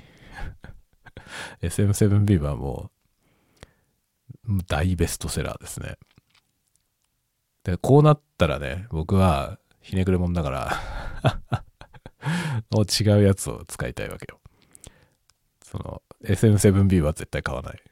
[1.63, 2.91] SM7B はも
[4.49, 5.97] う大ベストセラーですね。
[7.65, 11.65] で、こうなったらね、僕はひねくれ者だから
[12.71, 14.41] もう違うやつを使いたいわけよ。
[15.63, 17.83] その SM7B は絶対買わない。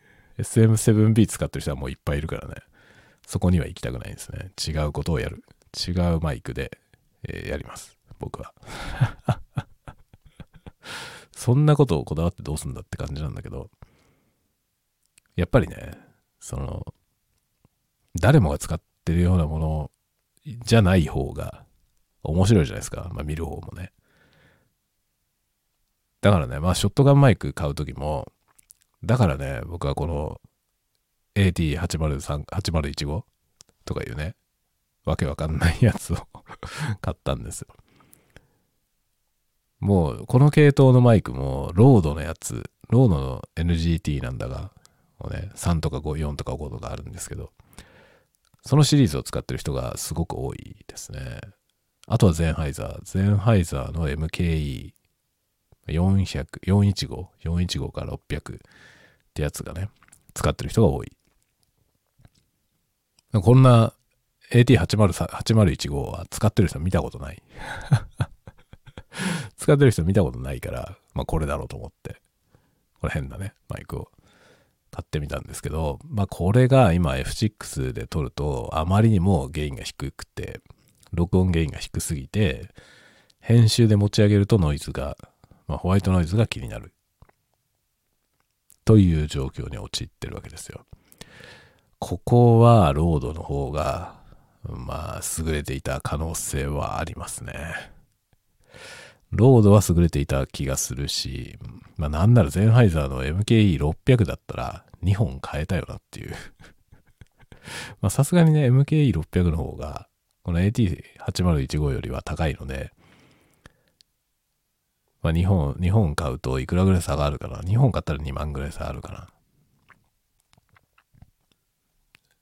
[0.40, 2.54] SM7B 使ってる人はもういっぱいいるからね。
[3.26, 4.50] そこには行きたくないんですね。
[4.66, 5.44] 違うことをやる。
[5.86, 6.78] 違うマイクで、
[7.28, 7.96] えーやります。
[8.18, 8.52] 僕は。
[11.32, 13.70] そんなことをこだわってどうすんだって感じなんだけど、
[15.36, 15.98] やっぱりね、
[16.38, 16.84] その、
[18.20, 19.90] 誰もが使ってるようなもの
[20.44, 21.64] じゃない方が
[22.22, 23.10] 面白いじゃないですか。
[23.14, 23.92] まあ見る方もね。
[26.20, 28.30] だからね、まあショットガンマイク買うときも、
[29.04, 30.40] だからね、僕はこの
[31.34, 33.22] AT803、8015
[33.84, 34.34] とかいうね、
[35.04, 36.16] わけわかんないやつを
[37.00, 37.68] 買ったんですよ。
[39.80, 44.72] もう、この系統のマイクも、ロードのやつ、ロードの NGT なんだが、
[45.18, 47.52] もうね、3とか5、4とか5とかあるんですけど、
[48.62, 51.40] そのシリーズを使ってる人がすごく多いですね。
[52.06, 53.00] あとはゼンハイザー。
[53.04, 54.92] ゼンハイザーの MKE400、
[55.86, 58.58] 415、415から600
[59.30, 59.88] ってやつがね、
[60.34, 61.12] 使ってる人が多い。
[63.32, 63.94] こんな
[64.50, 67.42] AT8015 は使ってる人見たことない。
[69.56, 72.20] 使ってる人見たことないから、まあこれだろうと思って、
[73.00, 74.10] これ変なね、マイクを
[74.90, 80.60] 買ってみたんですけど、まあこれが今 F6 で撮るとあまりにもゲインが低くて、
[81.12, 82.74] 録音ゲインが低すぎて、
[83.38, 85.16] 編集で持ち上げるとノイズが、
[85.68, 86.92] まあホワイトノイズが気になる。
[88.90, 90.84] という状況に陥ってるわけですよ。
[92.00, 94.16] ここはロードの方が、
[94.64, 97.92] まあ優れていた可能性はありますね。
[99.30, 101.56] ロードは優れていた気がするし、
[101.98, 106.34] まあなんならゼンハイザーの MKE600 だったら2本変えたよなっていう。
[108.02, 110.08] まさすがにね、MKE600 の方が、
[110.42, 112.90] この AT8015 よりは高いので、
[115.22, 117.60] まあ2本、2本買うといくらぐらい差があるかな。
[117.60, 119.28] 2本買ったら2万ぐらい差あるかな。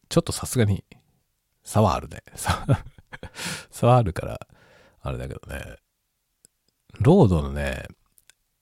[0.09, 0.85] ちょっとさすがに
[1.63, 2.23] 差はあるね。
[3.71, 4.41] 差はあるから、
[5.01, 5.77] あれだけどね。
[7.01, 7.87] ロードのね、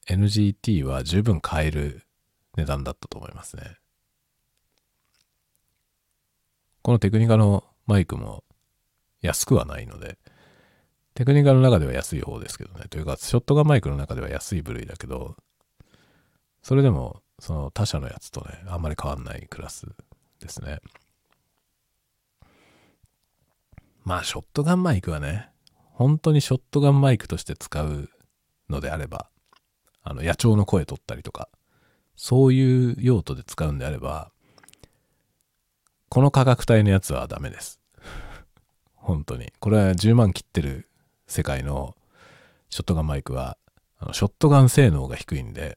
[0.08, 2.06] NGT は十分買える
[2.56, 3.76] 値段だったと思いますね。
[6.82, 8.44] このテクニカのマイクも
[9.20, 10.18] 安くはないので、
[11.16, 12.84] テクニカルの中では安い方ですけどね。
[12.90, 15.34] というか、ショットガンマイクの中では安い部類だけど、
[16.62, 19.86] それでも、その他社のやつとね、あんまり変わんないクラス
[20.40, 20.78] ですね。
[24.04, 25.48] まあ、ショットガンマイクはね、
[25.94, 28.10] 本当にショットガンマイクとして使う
[28.68, 29.30] のであれば、
[30.02, 31.48] あの、野鳥の声取ったりとか、
[32.14, 34.32] そういう用途で使うんであれば、
[36.10, 37.80] この価格帯のやつはダメです。
[38.94, 39.50] 本当に。
[39.60, 40.90] これは10万切ってる
[41.26, 41.96] 世界の
[42.70, 43.56] ショットガンマイクは、
[43.98, 45.76] あのショットガン性能が低いんで、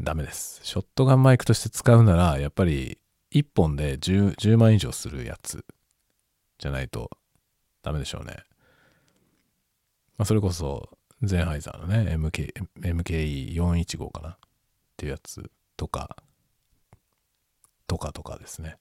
[0.00, 0.60] ダメです。
[0.62, 2.98] ショットガンマイクとして使うなら、やっぱり
[3.32, 5.64] 1本で 10, 10万以上するやつ
[6.58, 7.10] じゃないと
[7.82, 8.36] ダメでしょうね。
[10.16, 10.88] まあ、それこそ、
[11.22, 14.36] ゼンハイザーのね、MK MKE415 かなっ
[14.96, 16.16] ていうやつとか、
[17.86, 18.76] とかとかですね。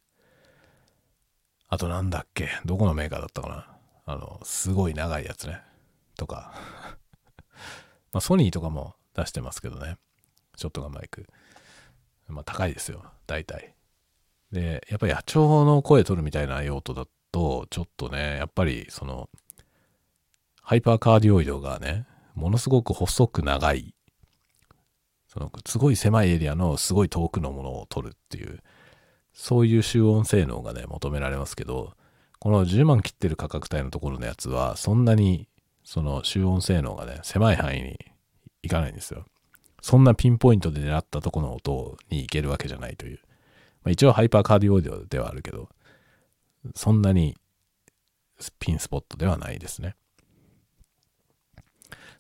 [1.70, 3.77] あとなんだっけどこのメーカーだったかな
[4.08, 5.62] あの、すごい長いやつね。
[6.16, 6.54] とか。
[8.14, 9.98] まあ、ソニーとかも出してますけどね。
[10.56, 11.28] ショットガンマイク。
[12.28, 13.04] まあ、高いですよ。
[13.28, 13.76] 大体。
[14.54, 19.30] で、やっぱり野鳥の声取るみたいな用途だと、ちょっとね、やっぱりその、
[20.62, 23.94] ハイパーカーディオイドがね、ものすごく細く長い、
[25.28, 28.64] その、すごい狭いエリアのすごい遠くのものを取るっていう、
[29.34, 31.94] そういう集音性能がね、求められますけど、
[32.40, 35.48] この10万切ってる価格帯のところのやつは、そんなに、
[35.84, 37.98] その集音性能がね、狭い範囲に
[38.62, 39.26] いかないんですよ。
[39.82, 43.20] そんなピンポイントで狙ったとこの音に行けるわけじゃないという。
[43.84, 45.70] まあ、一応ハイパーカーディオーディオではあるけど、
[46.76, 47.36] そんなに
[48.60, 49.96] ピンスポットではないですね。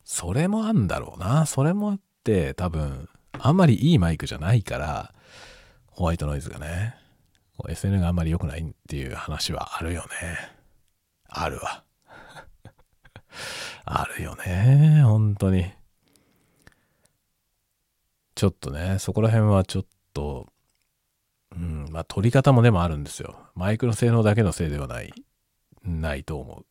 [0.03, 1.45] それもあんだろうな。
[1.45, 5.13] それもあって多分、あんまりいいマイクじゃないから、
[5.87, 6.95] ホワイトノイズがね、
[7.65, 10.07] SN があんまり良くないっていう話はあるよね。
[11.27, 11.83] あるわ。
[13.85, 15.01] あるよね。
[15.03, 15.71] 本当に。
[18.35, 20.47] ちょっとね、そこら辺はちょっと、
[21.51, 23.35] うん、まあ撮り方もでもあるんですよ。
[23.55, 25.11] マイクの性能だけのせいではない、
[25.83, 26.65] ないと思う。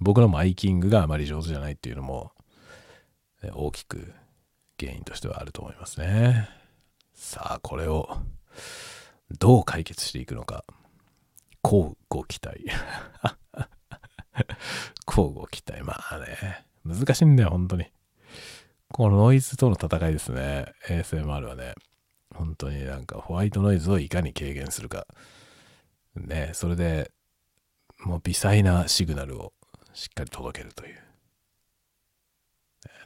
[0.00, 2.32] 僕のマイキングがあまり上手じゃないっていうのも、
[3.52, 4.14] 大きく
[4.78, 6.48] 原因としてはあると思いますね。
[7.12, 8.18] さあ、これを
[9.38, 10.64] どう解決していくのか、
[11.62, 12.64] 交互期待。
[15.06, 15.82] 交互期待。
[15.82, 17.86] まあね、難しいんだよ、本当に。
[18.88, 20.72] このノイズとの戦いですね。
[20.88, 21.74] ASMR はね。
[22.34, 25.06] 本当になんかホワイトノイズをいかに軽減するか。
[26.14, 27.12] ね、それで
[27.98, 29.52] もう微細なシグナルを
[29.92, 30.98] しっかり届けるという。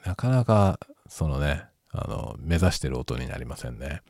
[0.04, 4.02] なかなかそのね、あの、目指してる音になりませんね。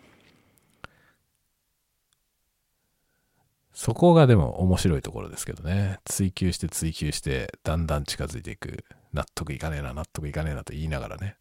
[3.74, 5.98] そこがでも面白いところですけどね。
[6.04, 8.84] 追求して追求してだんだん近づいていく。
[9.12, 11.36] 納得いかねえな、納得いかねえなと言いながらね。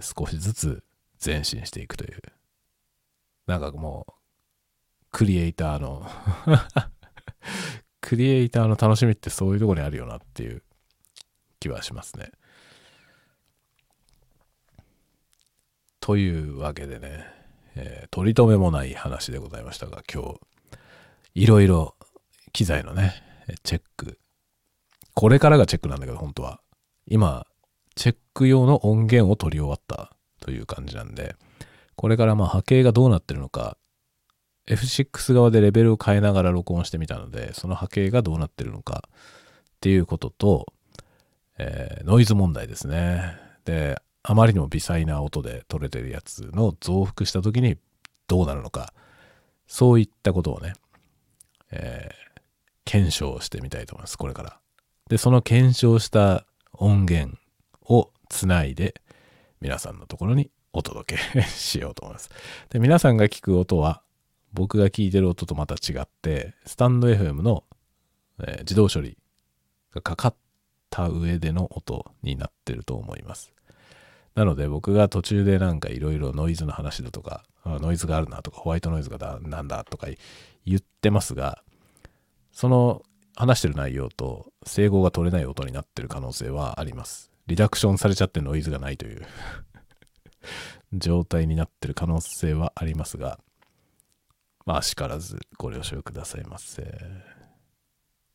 [0.00, 0.84] 少しずつ
[1.24, 2.20] 前進していくという。
[3.46, 4.12] なんかもう、
[5.10, 6.08] クリエイターの
[8.00, 10.62] クリエイターの楽しみってそういうところにあるよなっていう
[11.58, 12.30] 気はしますね。
[15.98, 17.24] というわけでね、
[17.74, 20.40] えー、取り留めもない話でございましたが、今日、
[21.34, 21.94] いろいろ
[22.52, 23.14] 機材のね、
[23.62, 24.18] チェック。
[25.14, 26.60] これからがチェックなんだけど、本当は。
[27.06, 27.46] 今、
[27.94, 31.36] チェック用の音源を取り終わったという感じなんで、
[31.96, 33.76] これからまあ波形がどうなってるのか、
[34.68, 39.12] F6 側でレベルを変えながら録音してみたので、その波形がどうなってるのかっ
[39.80, 40.72] ていうことと、
[41.58, 43.36] えー、ノイズ問題ですね。
[43.64, 47.76] で、あまりにも微細な音で取れてるやつの増幅した時に
[48.28, 48.92] どうなるのか、
[49.66, 50.74] そういったことをね、
[51.72, 52.40] えー、
[52.84, 54.58] 検証してみたいと思います、これから。
[55.08, 57.36] で、その検証した音源
[57.82, 59.00] をつないで
[59.60, 62.30] 皆さんのところにお届けしようと思います。
[62.70, 64.02] で、皆さんが聞く音は
[64.52, 67.64] 僕が聞いてる音とまた違って、スタンド FM の、
[68.40, 69.16] えー、自動処理
[69.94, 70.34] がかかっ
[70.90, 73.52] た上での音になってると思います。
[74.34, 80.08] なので僕が途中でなんかいろいろノイズの話だとか、ノイズがあるなとか、ホワイトノイズがだなんだとか
[80.64, 81.62] 言ってますが、
[82.52, 83.02] その
[83.36, 87.30] 話してる内容と整合が取れない音になってる可能性はあります。
[87.46, 89.26] リダクションされちゃってノイズがないという
[90.92, 93.38] 状態になってる可能性はありますが、
[94.64, 97.00] まあ、しからずご了承くださいませ。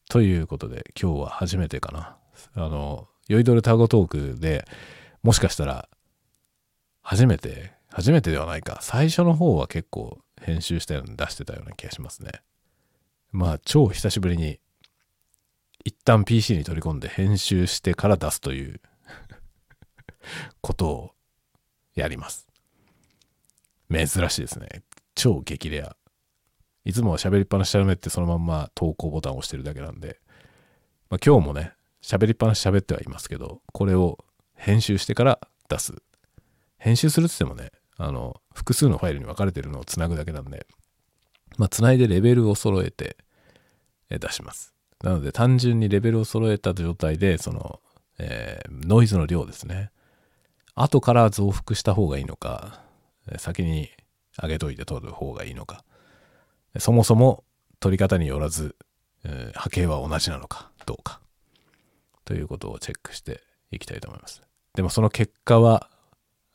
[0.09, 2.17] ということで、今日は初めてかな。
[2.53, 4.65] あの、酔いどれタゴトークで
[5.23, 5.89] もしかしたら、
[7.01, 8.77] 初めて、初めてではないか。
[8.83, 12.29] 最初の方は結構編集したように出してたような気がしますね。
[13.31, 14.59] まあ、超久しぶりに、
[15.83, 18.81] 一旦 PC に取り込んで編集してから出すという
[20.61, 21.11] ことを
[21.95, 22.47] やります。
[23.91, 24.83] 珍しいですね。
[25.15, 25.97] 超激レア。
[26.85, 30.19] いつもは喋りっぱなし喋ってそのまんま投稿ボタンを押してるだけなんで、
[31.09, 31.73] まあ、今日もね、
[32.03, 34.23] 喋りっぱなし喋ってはいますけど、これを
[34.53, 35.95] 編集してから出す。
[36.77, 40.67] 編集するって言ってもね、あの、複数のファイルに分かれてるのをつなぐだけなんで、
[41.57, 43.17] まあ、つないでレベルを揃えて
[44.09, 44.73] 出します。
[45.03, 47.81] なので、単純にレベルを揃えた状態で、その、
[48.19, 49.91] えー、ノイズの量ですね。
[50.75, 52.81] 後から増幅した方がいいのか、
[53.37, 53.89] 先に
[54.41, 55.83] 上げといて取る方がいいのか、
[56.77, 57.43] そもそも
[57.79, 58.75] 取り方によらず、
[59.23, 61.19] えー、波形は同じなのかどうか、
[62.25, 63.41] ということをチェックして
[63.71, 64.41] いきたいと思います。
[64.75, 65.89] でもその結果は、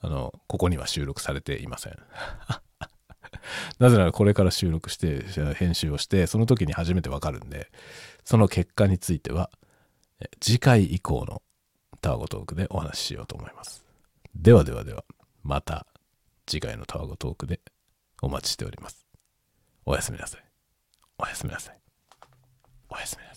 [0.03, 1.97] あの、ここには収録されていません。
[3.79, 5.25] なぜならこれから収録して、
[5.55, 7.71] 編集をして、その時に初めてわかるんで、
[8.25, 9.51] その結果については、
[10.41, 11.43] 次回以降の
[12.01, 13.85] タワゴトークでお話ししようと思います。
[14.35, 15.05] ではではでは、
[15.43, 15.87] また
[16.47, 17.61] 次回のタワゴトークで
[18.21, 19.07] お待ちしております。
[19.85, 20.45] おやすみなさい。
[21.19, 21.79] おやすみなさい。
[22.89, 23.32] おやすみなさい。